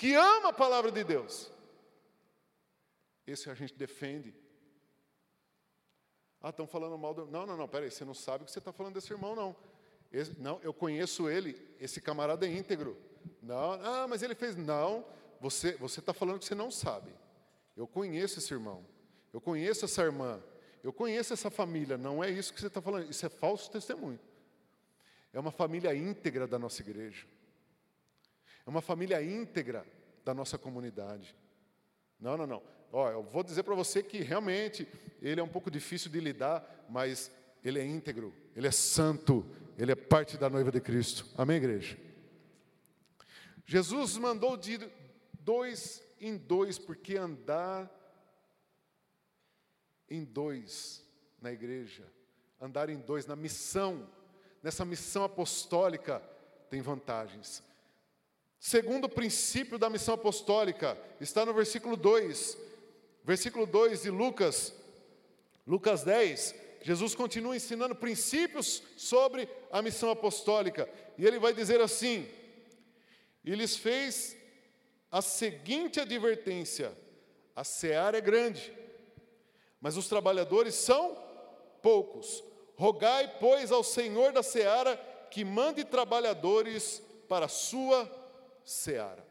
[0.00, 1.52] que ama a palavra de Deus.
[3.26, 4.34] Esse a gente defende.
[6.40, 7.26] Ah, estão falando mal do.
[7.26, 9.54] Não, não, não, peraí, você não sabe o que você está falando desse irmão, não.
[10.10, 12.96] Esse, não, eu conheço ele, esse camarada é íntegro.
[13.42, 14.56] Não, ah, mas ele fez.
[14.56, 15.04] Não,
[15.38, 17.12] você está falando que você não sabe.
[17.76, 18.82] Eu conheço esse irmão,
[19.34, 20.42] eu conheço essa irmã,
[20.82, 21.98] eu conheço essa família.
[21.98, 24.18] Não é isso que você está falando, isso é falso testemunho.
[25.30, 27.26] É uma família íntegra da nossa igreja,
[28.66, 29.86] é uma família íntegra
[30.24, 31.34] da nossa comunidade.
[32.18, 32.62] Não, não, não.
[32.92, 34.86] Ó, eu vou dizer para você que realmente
[35.22, 37.30] ele é um pouco difícil de lidar, mas
[37.64, 39.46] ele é íntegro, ele é santo,
[39.78, 41.26] ele é parte da noiva de Cristo.
[41.36, 41.96] Amém, igreja?
[43.64, 44.78] Jesus mandou de
[45.40, 47.90] dois em dois, porque andar
[50.08, 51.06] em dois
[51.40, 52.04] na igreja,
[52.60, 54.08] andar em dois na missão,
[54.62, 56.20] nessa missão apostólica,
[56.68, 57.62] tem vantagens.
[58.60, 62.58] Segundo princípio da missão apostólica, está no versículo 2.
[63.24, 64.74] Versículo 2 de Lucas,
[65.66, 66.54] Lucas 10.
[66.82, 70.86] Jesus continua ensinando princípios sobre a missão apostólica.
[71.16, 72.28] E ele vai dizer assim:
[73.42, 74.36] E lhes fez
[75.10, 76.92] a seguinte advertência:
[77.56, 78.72] a seara é grande,
[79.80, 81.16] mas os trabalhadores são
[81.80, 82.44] poucos.
[82.76, 84.96] Rogai, pois, ao Senhor da seara
[85.30, 88.19] que mande trabalhadores para a sua
[88.64, 89.26] seara.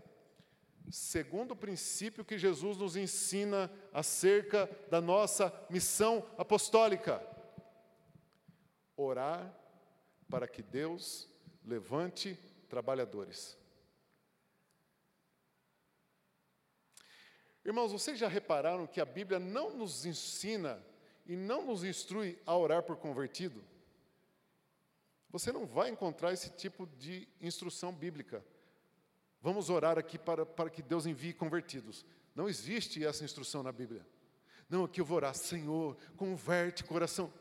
[0.91, 7.21] Segundo princípio que Jesus nos ensina acerca da nossa missão apostólica:
[8.97, 9.53] orar
[10.29, 11.27] para que Deus
[11.63, 12.37] levante
[12.67, 13.57] trabalhadores.
[17.63, 20.83] Irmãos, vocês já repararam que a Bíblia não nos ensina
[21.25, 23.63] e não nos instrui a orar por convertido?
[25.29, 28.43] Você não vai encontrar esse tipo de instrução bíblica.
[29.41, 32.05] Vamos orar aqui para, para que Deus envie convertidos.
[32.35, 34.05] Não existe essa instrução na Bíblia.
[34.69, 37.33] Não, aqui eu vou orar, Senhor, converte coração.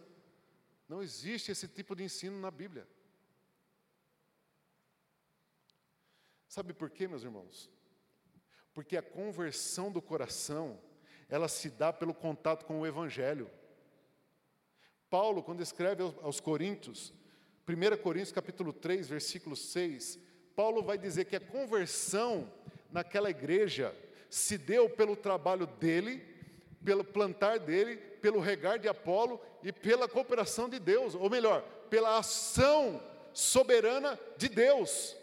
[0.88, 2.88] Não existe esse tipo de ensino na Bíblia.
[6.48, 7.70] Sabe por quê, meus irmãos?
[8.72, 10.80] Porque a conversão do coração,
[11.28, 13.50] ela se dá pelo contato com o Evangelho.
[15.10, 17.12] Paulo, quando escreve aos Coríntios,
[17.68, 20.18] 1 Coríntios capítulo 3, versículo 6,
[20.58, 22.52] Paulo vai dizer que a conversão
[22.90, 23.94] naquela igreja
[24.28, 26.18] se deu pelo trabalho dele,
[26.84, 32.18] pelo plantar dele, pelo regar de Apolo e pela cooperação de Deus, ou melhor, pela
[32.18, 33.00] ação
[33.32, 35.16] soberana de Deus.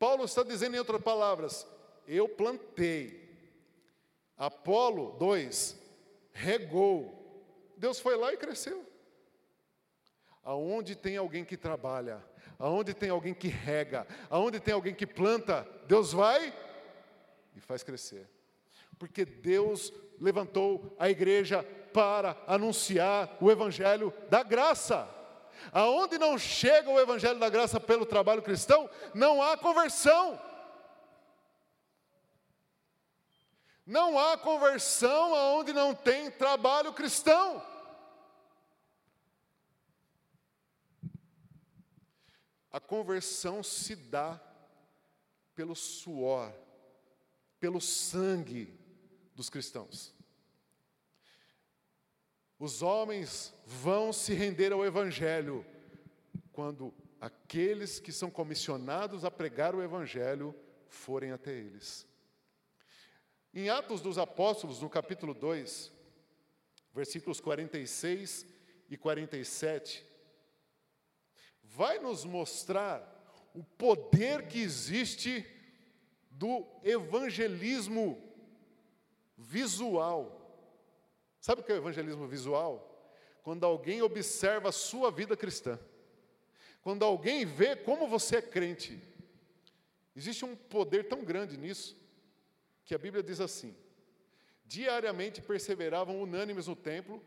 [0.00, 1.64] Paulo está dizendo em outras palavras:
[2.08, 3.24] eu plantei.
[4.36, 5.76] Apolo 2
[6.32, 7.72] regou.
[7.76, 8.84] Deus foi lá e cresceu.
[10.42, 12.20] aonde tem alguém que trabalha,
[12.58, 16.52] aonde tem alguém que rega, aonde tem alguém que planta, Deus vai
[17.54, 18.28] e faz crescer.
[18.98, 25.08] Porque Deus levantou a igreja para anunciar o evangelho da graça.
[25.72, 30.40] Aonde não chega o evangelho da graça pelo trabalho cristão, não há conversão.
[33.86, 37.62] Não há conversão aonde não tem trabalho cristão.
[42.76, 44.38] A conversão se dá
[45.54, 46.52] pelo suor,
[47.58, 48.78] pelo sangue
[49.34, 50.14] dos cristãos.
[52.58, 55.64] Os homens vão se render ao Evangelho
[56.52, 60.54] quando aqueles que são comissionados a pregar o Evangelho
[60.86, 62.06] forem até eles.
[63.54, 65.90] Em Atos dos Apóstolos, no capítulo 2,
[66.92, 68.44] versículos 46
[68.90, 70.04] e 47,
[71.76, 73.04] vai nos mostrar
[73.52, 75.46] o poder que existe
[76.30, 78.18] do evangelismo
[79.36, 80.18] visual.
[81.38, 83.14] Sabe o que é o evangelismo visual?
[83.42, 85.78] Quando alguém observa a sua vida cristã.
[86.80, 88.98] Quando alguém vê como você é crente.
[90.14, 91.94] Existe um poder tão grande nisso,
[92.86, 93.76] que a Bíblia diz assim:
[94.64, 97.22] diariamente perseveravam unânimes no templo,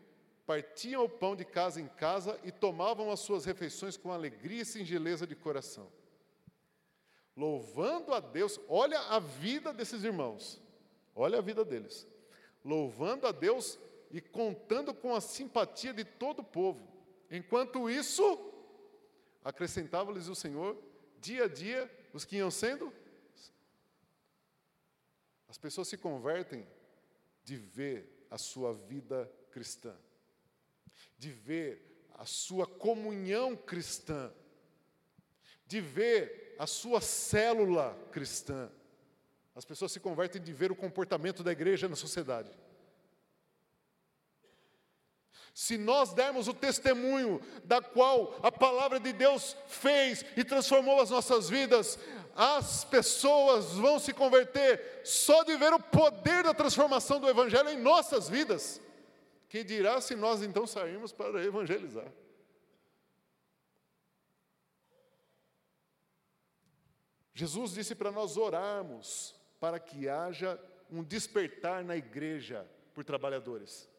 [0.50, 4.66] partiam o pão de casa em casa e tomavam as suas refeições com alegria e
[4.66, 5.92] singeleza de coração.
[7.38, 10.60] Louvando a Deus, olha a vida desses irmãos,
[11.14, 12.08] olha a vida deles.
[12.66, 13.78] Louvando a Deus
[14.10, 16.84] e contando com a simpatia de todo o povo.
[17.30, 18.24] Enquanto isso,
[19.44, 20.76] acrescentava-lhes o Senhor,
[21.20, 22.92] dia a dia, os que iam sendo.
[25.48, 26.68] As pessoas se convertem
[27.44, 29.96] de ver a sua vida cristã,
[31.20, 34.32] de ver a sua comunhão cristã,
[35.68, 38.72] de ver a sua célula cristã.
[39.54, 42.50] As pessoas se convertem de ver o comportamento da igreja na sociedade.
[45.54, 51.10] Se nós dermos o testemunho da qual a palavra de Deus fez e transformou as
[51.10, 52.00] nossas vidas,
[52.34, 57.78] as pessoas vão se converter só de ver o poder da transformação do Evangelho em
[57.78, 58.80] nossas vidas.
[59.50, 62.10] Que dirá se nós então sairmos para evangelizar?
[67.34, 70.60] Jesus disse para nós orarmos para que haja
[70.92, 73.90] um despertar na igreja por trabalhadores.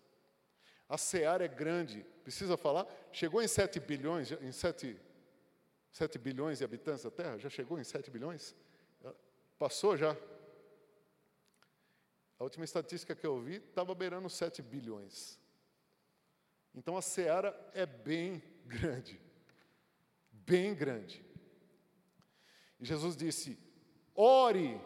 [0.88, 2.86] A seara é grande, precisa falar?
[3.10, 4.96] Chegou em 7 bilhões, em 7,
[5.90, 7.38] 7 bilhões de habitantes da Terra?
[7.38, 8.54] Já chegou em 7 bilhões?
[9.58, 10.16] Passou já?
[12.38, 15.39] A última estatística que eu vi estava beirando 7 bilhões.
[16.74, 19.20] Então a seara é bem grande.
[20.33, 21.24] Bem grande.
[22.78, 23.59] E Jesus disse:
[24.14, 24.80] ore,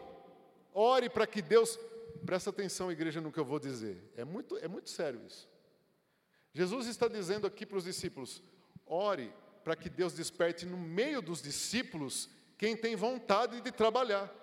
[0.73, 1.79] ore para que Deus.
[2.25, 4.11] Presta atenção, igreja, no que eu vou dizer.
[4.15, 5.47] É muito, é muito sério isso.
[6.51, 8.41] Jesus está dizendo aqui para os discípulos:
[8.85, 9.31] ore
[9.63, 14.33] para que Deus desperte no meio dos discípulos quem tem vontade de trabalhar.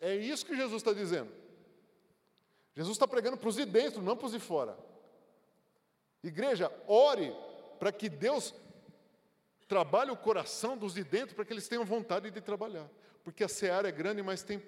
[0.00, 1.32] É isso que Jesus está dizendo.
[2.74, 4.76] Jesus está pregando para os de dentro, não para os de fora.
[6.24, 7.36] Igreja, ore
[7.78, 8.54] para que Deus
[9.68, 12.88] trabalhe o coração dos de dentro para que eles tenham vontade de trabalhar.
[13.22, 14.58] Porque a seara é grande, mas tem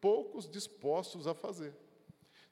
[0.00, 1.72] poucos dispostos a fazer.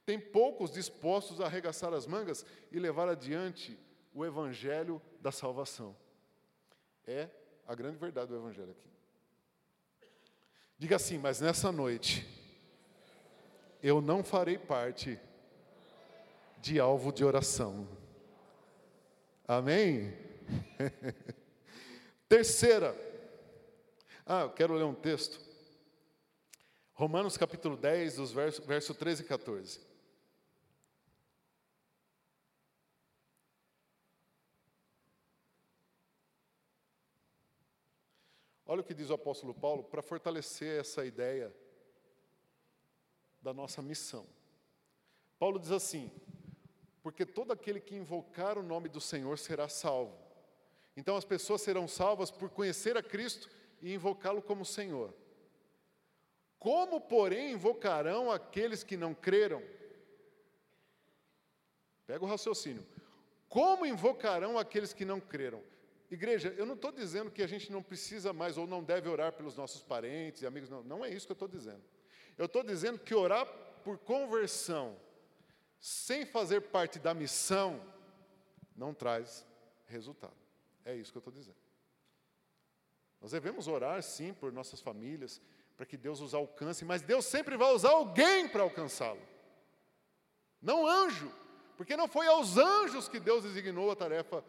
[0.07, 3.77] Tem poucos dispostos a arregaçar as mangas e levar adiante
[4.15, 5.97] o evangelho da salvação.
[7.07, 7.29] É
[7.67, 8.89] a grande verdade do evangelho aqui.
[10.79, 12.25] Diga assim, mas nessa noite
[13.83, 15.19] eu não farei parte
[16.59, 17.87] de alvo de oração.
[19.47, 20.11] Amém?
[22.27, 22.97] Terceira.
[24.25, 25.39] Ah, eu quero ler um texto.
[26.95, 29.81] Romanos capítulo 10, dos versos verso 13 e 14.
[38.65, 41.55] Olha o que diz o apóstolo Paulo para fortalecer essa ideia
[43.43, 44.27] da nossa missão.
[45.39, 46.11] Paulo diz assim:
[47.05, 50.17] porque todo aquele que invocar o nome do Senhor será salvo.
[50.97, 53.51] Então as pessoas serão salvas por conhecer a Cristo
[53.83, 55.13] e invocá-lo como Senhor.
[56.59, 59.63] Como, porém, invocarão aqueles que não creram?
[62.07, 62.87] Pega o raciocínio.
[63.51, 65.63] Como invocarão aqueles que não creram?
[66.11, 69.35] Igreja, eu não estou dizendo que a gente não precisa mais ou não deve orar
[69.35, 71.83] pelos nossos parentes e amigos, não, não é isso que eu estou dizendo.
[72.39, 73.47] Eu estou dizendo que orar
[73.85, 74.97] por conversão,
[75.85, 77.79] sem fazer parte da missão,
[78.75, 79.47] não traz
[79.85, 80.33] resultado.
[80.83, 81.59] É isso que eu estou dizendo.
[83.21, 85.43] Nós devemos orar, sim, por nossas famílias,
[85.77, 89.21] para que Deus os alcance, mas Deus sempre vai usar alguém para alcançá-lo.
[90.59, 91.31] Não anjo,
[91.77, 94.43] porque não foi aos anjos que Deus designou a tarefa,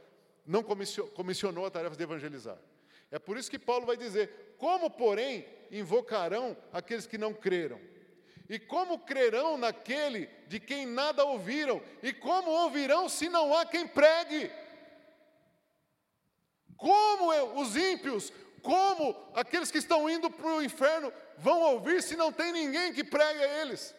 [0.45, 2.57] não comissionou a tarefa de evangelizar.
[3.11, 7.81] É por isso que Paulo vai dizer: Como, porém, invocarão aqueles que não creram?
[8.47, 11.81] E como crerão naquele de quem nada ouviram?
[12.03, 14.51] E como ouvirão se não há quem pregue?
[16.77, 18.31] Como os ímpios,
[18.61, 23.03] como aqueles que estão indo para o inferno vão ouvir se não tem ninguém que
[23.03, 23.95] pregue a eles?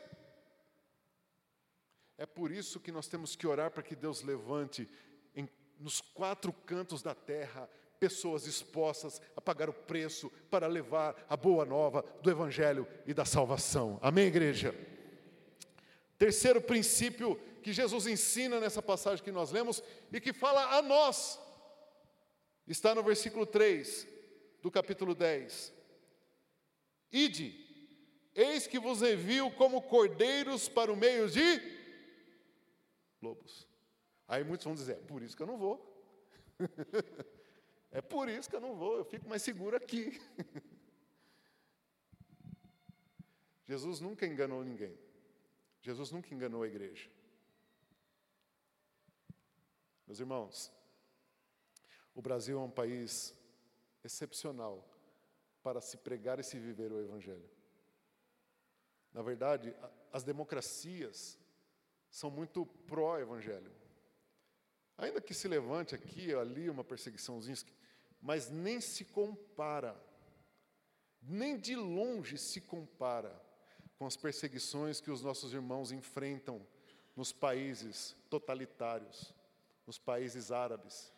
[2.18, 4.88] É por isso que nós temos que orar para que Deus levante
[5.34, 7.68] em, nos quatro cantos da terra
[7.98, 13.24] pessoas dispostas a pagar o preço para levar a boa nova do Evangelho e da
[13.24, 13.98] salvação.
[14.02, 14.74] Amém, igreja?
[16.18, 19.82] Terceiro princípio que Jesus ensina nessa passagem que nós lemos
[20.12, 21.38] e que fala a nós,
[22.66, 24.06] está no versículo 3
[24.62, 25.72] do capítulo 10.
[27.12, 27.54] Ide,
[28.34, 31.60] eis que vos envio como cordeiros para o meio de
[33.20, 33.66] lobos.
[34.28, 35.92] Aí muitos vão dizer, é por isso que eu não vou.
[37.96, 40.20] É por isso que eu não vou, eu fico mais seguro aqui.
[43.64, 44.94] Jesus nunca enganou ninguém.
[45.80, 47.10] Jesus nunca enganou a igreja.
[50.06, 50.70] Meus irmãos,
[52.14, 53.34] o Brasil é um país
[54.04, 54.86] excepcional
[55.62, 57.48] para se pregar e se viver o Evangelho.
[59.10, 59.74] Na verdade,
[60.12, 61.38] as democracias
[62.10, 63.72] são muito pró-Evangelho.
[64.98, 67.56] Ainda que se levante aqui ou ali uma perseguiçãozinha,
[68.26, 69.96] mas nem se compara,
[71.22, 73.40] nem de longe se compara
[73.96, 76.66] com as perseguições que os nossos irmãos enfrentam
[77.14, 79.32] nos países totalitários,
[79.86, 81.12] nos países árabes.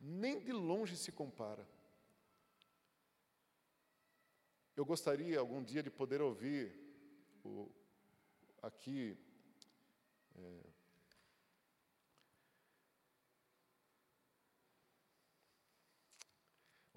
[0.00, 1.64] Nem de longe se compara.
[4.74, 6.74] Eu gostaria algum dia de poder ouvir
[7.44, 7.70] o,
[8.60, 9.16] aqui
[10.34, 10.69] é,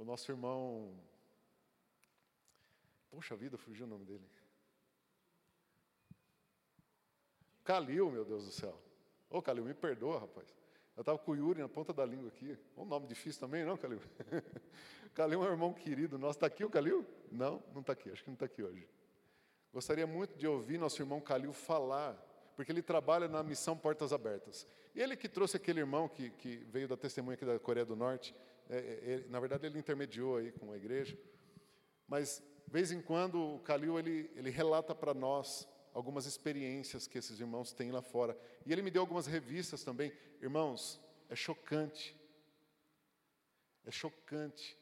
[0.04, 0.94] O nosso irmão.
[3.10, 4.30] Poxa vida, fugiu o nome dele.
[7.64, 8.78] Calil, meu Deus do céu.
[9.30, 10.54] Ô Calil, me perdoa, rapaz.
[10.98, 12.60] Eu estava com o Yuri na ponta da língua aqui.
[12.76, 14.02] Um nome difícil também, não, Calil?
[15.14, 16.36] Calil é um irmão querido nosso.
[16.36, 17.06] Está aqui o Calil?
[17.32, 18.12] Não, não está aqui.
[18.12, 18.86] Acho que não está aqui hoje.
[19.72, 22.14] Gostaria muito de ouvir nosso irmão Calil falar,
[22.58, 24.68] porque ele trabalha na missão Portas Abertas.
[24.94, 28.36] Ele que trouxe aquele irmão que, que veio da testemunha aqui da Coreia do Norte,
[28.70, 31.18] ele, na verdade ele intermediou aí com a igreja,
[32.08, 37.18] mas de vez em quando o Calil ele, ele relata para nós algumas experiências que
[37.18, 38.38] esses irmãos têm lá fora.
[38.66, 40.12] E ele me deu algumas revistas também.
[40.42, 41.00] Irmãos,
[41.30, 42.16] é chocante.
[43.86, 44.78] É chocante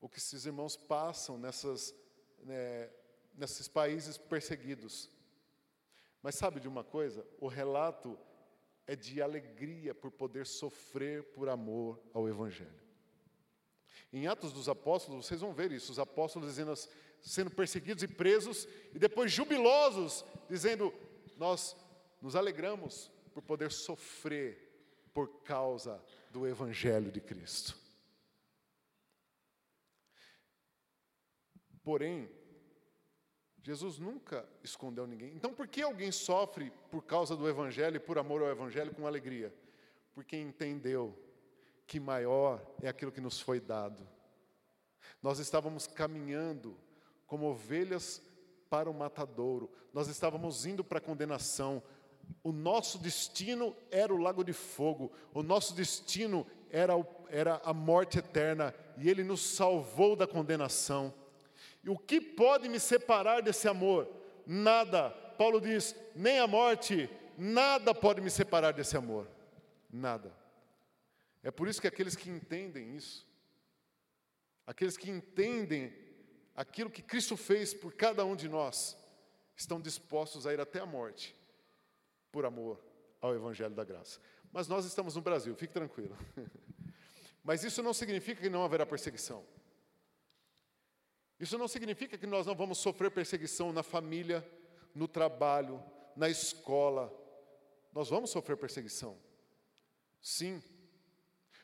[0.00, 1.94] o que esses irmãos passam nessas,
[2.40, 2.90] né,
[3.34, 5.10] nesses países perseguidos.
[6.22, 7.26] Mas sabe de uma coisa?
[7.40, 8.18] O relato
[8.88, 12.88] é de alegria por poder sofrer por amor ao Evangelho.
[14.10, 16.72] Em Atos dos Apóstolos, vocês vão ver isso, os apóstolos dizendo,
[17.20, 20.92] sendo perseguidos e presos, e depois jubilosos, dizendo:
[21.36, 21.76] Nós
[22.22, 24.66] nos alegramos por poder sofrer
[25.12, 27.76] por causa do Evangelho de Cristo.
[31.82, 32.30] Porém,
[33.62, 35.32] Jesus nunca escondeu ninguém.
[35.34, 39.06] Então, por que alguém sofre por causa do Evangelho e por amor ao Evangelho com
[39.06, 39.54] alegria?
[40.14, 41.16] Porque entendeu
[41.86, 44.06] que maior é aquilo que nos foi dado.
[45.22, 46.76] Nós estávamos caminhando
[47.26, 48.22] como ovelhas
[48.70, 51.82] para o matadouro, nós estávamos indo para a condenação.
[52.42, 56.92] O nosso destino era o lago de fogo, o nosso destino era,
[57.30, 61.12] era a morte eterna, e Ele nos salvou da condenação.
[61.82, 64.08] E o que pode me separar desse amor?
[64.46, 65.10] Nada.
[65.10, 69.28] Paulo diz: nem a morte, nada pode me separar desse amor.
[69.90, 70.36] Nada.
[71.42, 73.26] É por isso que aqueles que entendem isso,
[74.66, 75.94] aqueles que entendem
[76.54, 78.96] aquilo que Cristo fez por cada um de nós,
[79.56, 81.34] estão dispostos a ir até a morte,
[82.32, 82.84] por amor
[83.20, 84.20] ao Evangelho da Graça.
[84.52, 86.16] Mas nós estamos no Brasil, fique tranquilo.
[87.44, 89.44] Mas isso não significa que não haverá perseguição.
[91.38, 94.46] Isso não significa que nós não vamos sofrer perseguição na família,
[94.94, 95.82] no trabalho,
[96.16, 97.12] na escola.
[97.92, 99.16] Nós vamos sofrer perseguição.
[100.20, 100.62] Sim.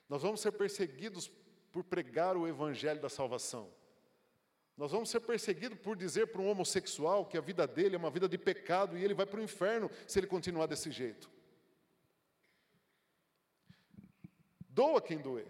[0.09, 1.31] Nós vamos ser perseguidos
[1.73, 3.69] por pregar o evangelho da salvação.
[4.77, 8.11] Nós vamos ser perseguidos por dizer para um homossexual que a vida dele é uma
[8.11, 11.31] vida de pecado e ele vai para o inferno se ele continuar desse jeito.
[14.69, 15.47] Doa quem doer.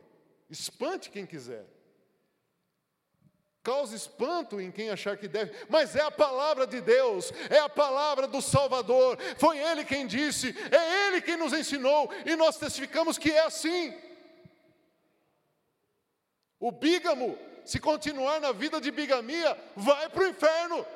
[0.50, 1.66] espante quem quiser.
[3.64, 7.68] Cause espanto em quem achar que deve, mas é a palavra de Deus, é a
[7.68, 13.16] palavra do Salvador, foi Ele quem disse, é Ele quem nos ensinou, e nós testificamos
[13.16, 13.98] que é assim.
[16.60, 20.86] O bígamo, se continuar na vida de bigamia, vai para o inferno.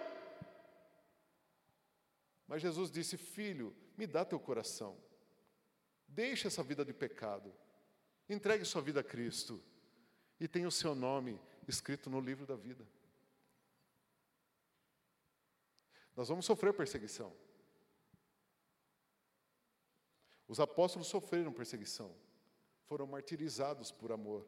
[2.47, 4.95] Mas Jesus disse: Filho, me dá teu coração,
[6.07, 7.51] deixe essa vida de pecado,
[8.29, 9.59] entregue sua vida a Cristo,
[10.39, 11.41] e tenha o seu nome
[11.71, 12.87] escrito no livro da vida.
[16.17, 17.33] Nós vamos sofrer perseguição.
[20.49, 22.13] Os apóstolos sofreram perseguição,
[22.87, 24.47] foram martirizados por amor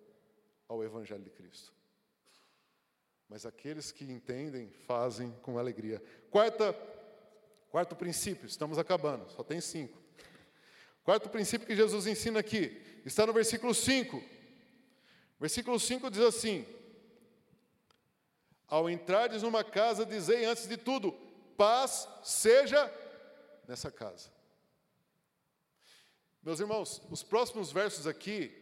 [0.66, 1.72] ao Evangelho de Cristo.
[3.28, 6.02] Mas aqueles que entendem, fazem com alegria.
[6.30, 6.72] Quarta,
[7.70, 10.00] quarto princípio, estamos acabando, só tem cinco.
[11.04, 14.22] Quarto princípio que Jesus ensina aqui, está no versículo 5.
[15.38, 16.66] Versículo 5 diz assim:
[18.70, 21.12] ao entrares numa casa, dizei antes de tudo:
[21.56, 22.90] paz seja
[23.66, 24.30] nessa casa.
[26.42, 28.56] Meus irmãos, os próximos versos aqui,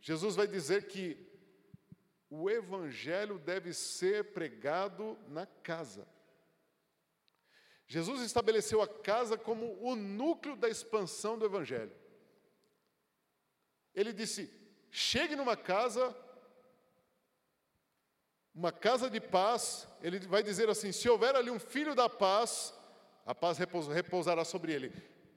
[0.00, 1.16] Jesus vai dizer que
[2.28, 6.06] o evangelho deve ser pregado na casa.
[7.86, 11.94] Jesus estabeleceu a casa como o núcleo da expansão do evangelho.
[13.94, 14.50] Ele disse:
[14.90, 16.14] chegue numa casa
[18.54, 22.72] uma casa de paz, ele vai dizer assim: se houver ali um filho da paz,
[23.26, 24.92] a paz repousará sobre ele.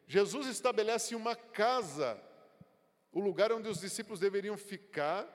[0.06, 2.22] Jesus estabelece uma casa,
[3.12, 5.28] o lugar onde os discípulos deveriam ficar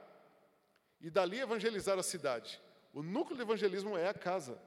[1.01, 2.61] e dali evangelizar a cidade.
[2.93, 4.61] O núcleo do evangelismo é a casa,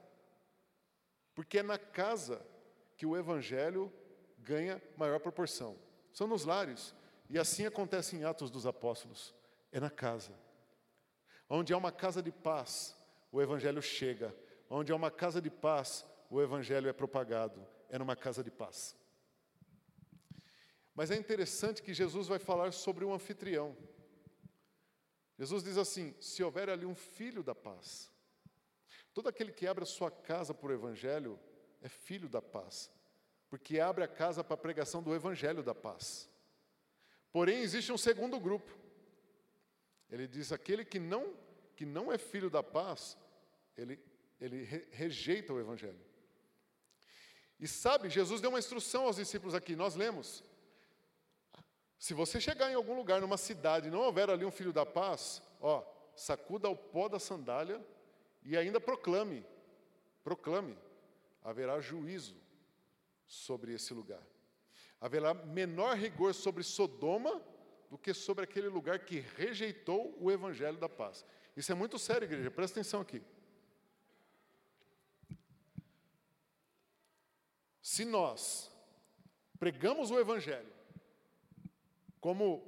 [1.34, 2.44] porque é na casa
[2.96, 3.92] que o evangelho
[4.38, 5.76] ganha maior proporção.
[6.12, 6.94] São nos lares,
[7.30, 9.34] e assim acontece em Atos dos Apóstolos,
[9.72, 10.32] é na casa.
[11.48, 12.95] Onde há uma casa de paz,
[13.36, 14.34] o Evangelho chega.
[14.70, 17.66] Onde há uma casa de paz, o Evangelho é propagado.
[17.90, 18.96] É numa casa de paz.
[20.94, 23.76] Mas é interessante que Jesus vai falar sobre o um anfitrião.
[25.38, 28.10] Jesus diz assim: se houver ali um filho da paz,
[29.12, 31.38] todo aquele que abre a sua casa para o Evangelho
[31.82, 32.90] é filho da paz,
[33.50, 36.30] porque abre a casa para a pregação do Evangelho da paz.
[37.30, 38.74] Porém, existe um segundo grupo.
[40.08, 41.34] Ele diz: aquele que não,
[41.76, 43.18] que não é filho da paz,
[43.76, 43.98] ele,
[44.40, 46.00] ele re, rejeita o Evangelho.
[47.58, 50.44] E sabe, Jesus deu uma instrução aos discípulos aqui, nós lemos.
[51.98, 54.84] Se você chegar em algum lugar, numa cidade, e não houver ali um filho da
[54.84, 55.82] paz, ó,
[56.14, 57.84] sacuda o pó da sandália
[58.42, 59.44] e ainda proclame,
[60.22, 60.76] proclame,
[61.42, 62.36] haverá juízo
[63.26, 64.22] sobre esse lugar.
[65.00, 67.42] Haverá menor rigor sobre Sodoma
[67.90, 71.24] do que sobre aquele lugar que rejeitou o evangelho da paz.
[71.56, 73.22] Isso é muito sério, igreja, presta atenção aqui.
[77.86, 78.68] Se nós
[79.60, 80.72] pregamos o Evangelho
[82.20, 82.66] como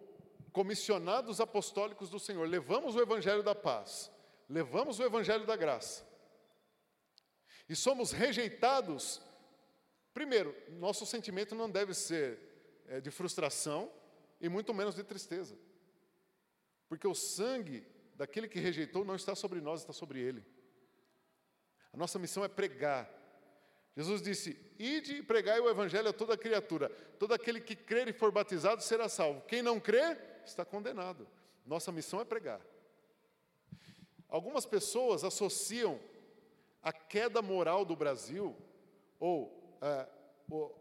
[0.52, 4.12] comissionados apostólicos do Senhor, levamos o Evangelho da paz,
[4.48, 6.06] levamos o Evangelho da graça,
[7.68, 9.20] e somos rejeitados,
[10.14, 12.38] primeiro, nosso sentimento não deve ser
[12.86, 13.90] é, de frustração
[14.40, 15.58] e muito menos de tristeza,
[16.88, 20.46] porque o sangue daquele que rejeitou não está sobre nós, está sobre ele.
[21.92, 23.17] A nossa missão é pregar,
[23.98, 26.88] Jesus disse: Ide e pregai o evangelho a toda criatura.
[27.18, 29.40] Todo aquele que crer e for batizado será salvo.
[29.40, 31.26] Quem não crê está condenado.
[31.66, 32.60] Nossa missão é pregar.
[34.28, 35.98] Algumas pessoas associam
[36.80, 38.56] a queda moral do Brasil,
[39.18, 40.06] ou, é,
[40.48, 40.80] ou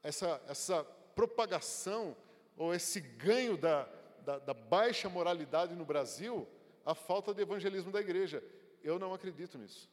[0.00, 0.84] essa, essa
[1.16, 2.16] propagação,
[2.56, 3.88] ou esse ganho da,
[4.20, 6.46] da, da baixa moralidade no Brasil,
[6.86, 8.44] à falta de evangelismo da igreja.
[8.80, 9.90] Eu não acredito nisso.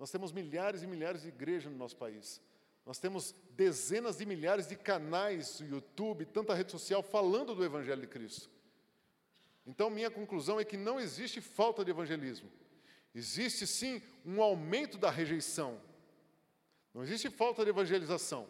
[0.00, 2.40] Nós temos milhares e milhares de igrejas no nosso país.
[2.86, 8.06] Nós temos dezenas de milhares de canais YouTube, tanta rede social falando do Evangelho de
[8.06, 8.48] Cristo.
[9.66, 12.50] Então, minha conclusão é que não existe falta de evangelismo.
[13.14, 15.78] Existe sim um aumento da rejeição.
[16.94, 18.48] Não existe falta de evangelização,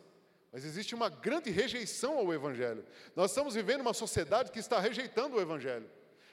[0.52, 2.86] mas existe uma grande rejeição ao Evangelho.
[3.16, 5.90] Nós estamos vivendo uma sociedade que está rejeitando o Evangelho.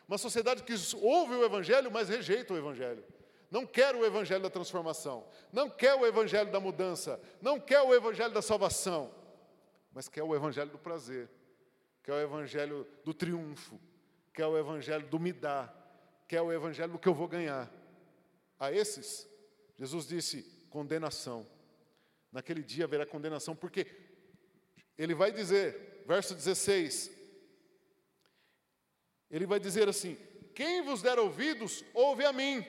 [0.07, 3.03] Uma sociedade que ouve o Evangelho, mas rejeita o Evangelho
[3.49, 7.93] não quer o evangelho da transformação, não quer o evangelho da mudança, não quer o
[7.93, 9.13] evangelho da salvação,
[9.93, 11.29] mas quer o evangelho do prazer,
[12.03, 13.79] quer o evangelho do triunfo,
[14.33, 15.73] quer o evangelho do me dar,
[16.27, 17.71] quer o evangelho do que eu vou ganhar.
[18.59, 19.27] A esses,
[19.77, 21.47] Jesus disse: condenação.
[22.31, 23.87] Naquele dia haverá condenação, porque
[24.97, 27.11] ele vai dizer, verso 16:
[29.29, 30.17] Ele vai dizer assim:
[30.53, 32.65] Quem vos der ouvidos, ouve a mim.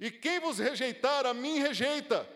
[0.00, 2.26] E quem vos rejeitar, a mim rejeita.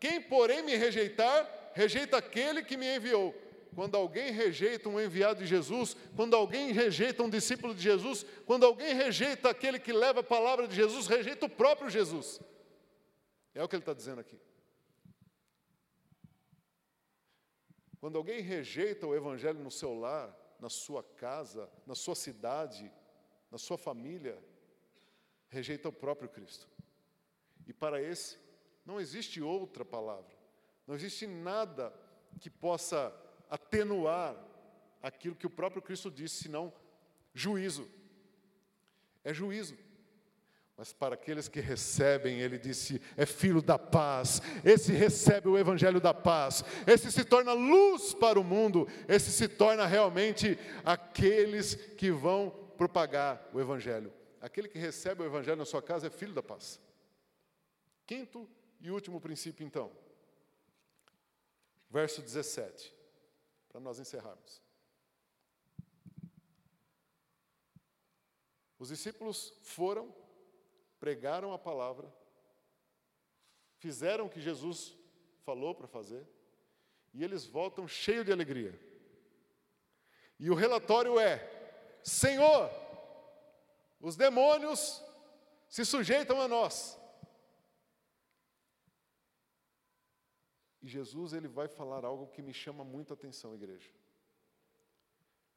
[0.00, 3.32] Quem, porém, me rejeitar, rejeita aquele que me enviou.
[3.76, 8.66] Quando alguém rejeita um enviado de Jesus, quando alguém rejeita um discípulo de Jesus, quando
[8.66, 12.40] alguém rejeita aquele que leva a palavra de Jesus, rejeita o próprio Jesus.
[13.54, 14.40] É o que ele está dizendo aqui.
[18.00, 22.90] Quando alguém rejeita o Evangelho no seu lar, na sua casa, na sua cidade,
[23.50, 24.42] na sua família,
[25.48, 26.68] rejeita o próprio Cristo.
[27.66, 28.38] E para esse,
[28.84, 30.36] não existe outra palavra,
[30.86, 31.92] não existe nada
[32.38, 33.12] que possa
[33.50, 34.36] atenuar
[35.02, 36.72] aquilo que o próprio Cristo disse, senão
[37.34, 37.88] juízo.
[39.24, 39.76] É juízo.
[40.76, 44.42] Mas para aqueles que recebem, ele disse, é filho da paz.
[44.62, 46.62] Esse recebe o evangelho da paz.
[46.86, 48.86] Esse se torna luz para o mundo.
[49.08, 54.12] Esse se torna realmente aqueles que vão propagar o evangelho.
[54.38, 56.78] Aquele que recebe o evangelho na sua casa é filho da paz.
[58.06, 58.48] Quinto
[58.80, 59.90] e último princípio, então.
[61.90, 62.94] Verso 17,
[63.68, 64.62] para nós encerrarmos.
[68.78, 70.14] Os discípulos foram
[70.98, 72.12] pregaram a palavra,
[73.78, 74.96] fizeram o que Jesus
[75.44, 76.26] falou para fazer,
[77.12, 78.78] e eles voltam cheios de alegria.
[80.38, 81.38] E o relatório é:
[82.02, 82.70] Senhor,
[84.00, 85.02] os demônios
[85.68, 86.98] se sujeitam a nós.
[90.86, 93.90] E Jesus ele vai falar algo que me chama muito a atenção, igreja.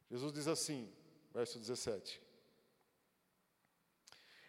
[0.10, 0.92] Jesus diz assim,
[1.32, 2.20] verso 17: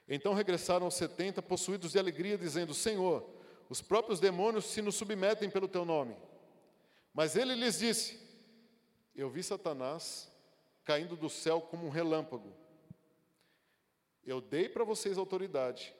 [0.08, 3.30] então regressaram os setenta, possuídos de alegria, dizendo: Senhor,
[3.68, 6.16] os próprios demônios se nos submetem pelo teu nome.
[7.12, 8.18] Mas ele lhes disse:
[9.14, 10.32] Eu vi Satanás
[10.82, 12.52] caindo do céu como um relâmpago.
[14.24, 15.94] Eu dei para vocês autoridade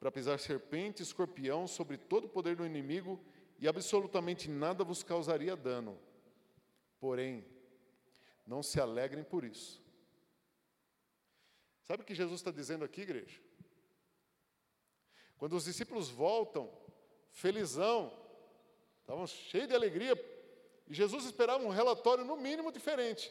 [0.00, 3.20] para pisar serpente e escorpião sobre todo o poder do inimigo
[3.62, 5.98] e absolutamente nada vos causaria dano.
[7.00, 7.42] Porém,
[8.46, 9.82] não se alegrem por isso
[11.82, 13.40] Sabe o que Jesus está dizendo aqui, igreja?
[15.36, 16.72] Quando os discípulos voltam,
[17.30, 18.16] felizão,
[19.00, 20.14] estavam cheios de alegria,
[20.88, 23.30] e Jesus esperava um relatório no mínimo diferente.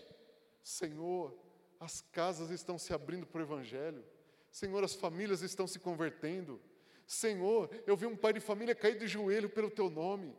[0.61, 1.35] Senhor,
[1.79, 4.05] as casas estão se abrindo para o Evangelho.
[4.51, 6.61] Senhor, as famílias estão se convertendo.
[7.11, 10.33] Senhor, eu vi um pai de família cair de joelho pelo teu nome.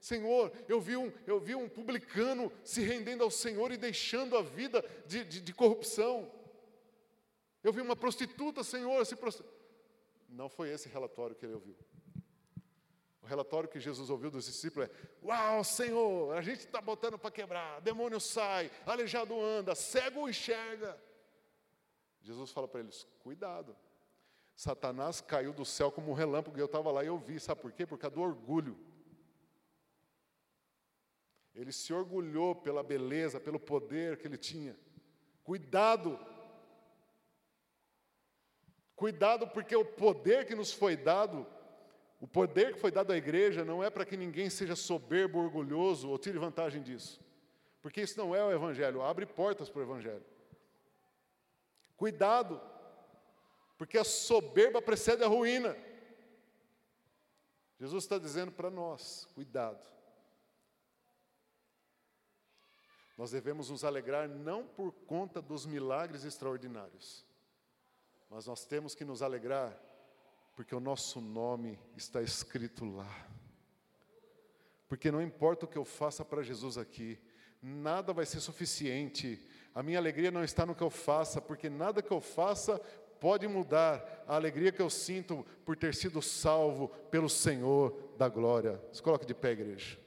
[0.00, 4.42] Senhor, eu vi um, eu vi um publicano se rendendo ao Senhor e deixando a
[4.42, 6.28] vida de, de, de corrupção.
[7.62, 9.48] Eu vi uma prostituta, Senhor, se prostituir.
[10.28, 11.76] Não foi esse relatório que ele ouviu.
[13.22, 17.30] O relatório que Jesus ouviu dos discípulos é: Uau, Senhor, a gente está botando para
[17.30, 21.00] quebrar, demônio sai, aleijado anda, cego enxerga.
[22.20, 23.76] Jesus fala para eles: Cuidado,
[24.56, 27.60] Satanás caiu do céu como um relâmpago e eu estava lá e eu vi, sabe
[27.60, 27.86] por quê?
[27.86, 28.76] Por causa do orgulho.
[31.54, 34.76] Ele se orgulhou pela beleza, pelo poder que ele tinha.
[35.44, 36.18] Cuidado,
[38.96, 41.46] Cuidado, porque o poder que nos foi dado,
[42.18, 46.08] o poder que foi dado à igreja, não é para que ninguém seja soberbo, orgulhoso
[46.08, 47.20] ou tire vantagem disso.
[47.82, 50.24] Porque isso não é o Evangelho, abre portas para o Evangelho.
[51.94, 52.58] Cuidado,
[53.76, 55.76] porque a soberba precede a ruína.
[57.78, 59.86] Jesus está dizendo para nós: cuidado.
[63.16, 67.24] Nós devemos nos alegrar não por conta dos milagres extraordinários,
[68.28, 69.78] mas nós temos que nos alegrar,
[70.54, 73.26] porque o nosso nome está escrito lá.
[74.86, 77.18] Porque não importa o que eu faça para Jesus aqui,
[77.62, 79.44] nada vai ser suficiente.
[79.74, 82.80] A minha alegria não está no que eu faça, porque nada que eu faça
[83.20, 88.80] pode mudar a alegria que eu sinto por ter sido salvo pelo Senhor da glória.
[88.92, 89.98] Se coloque de pé, igreja.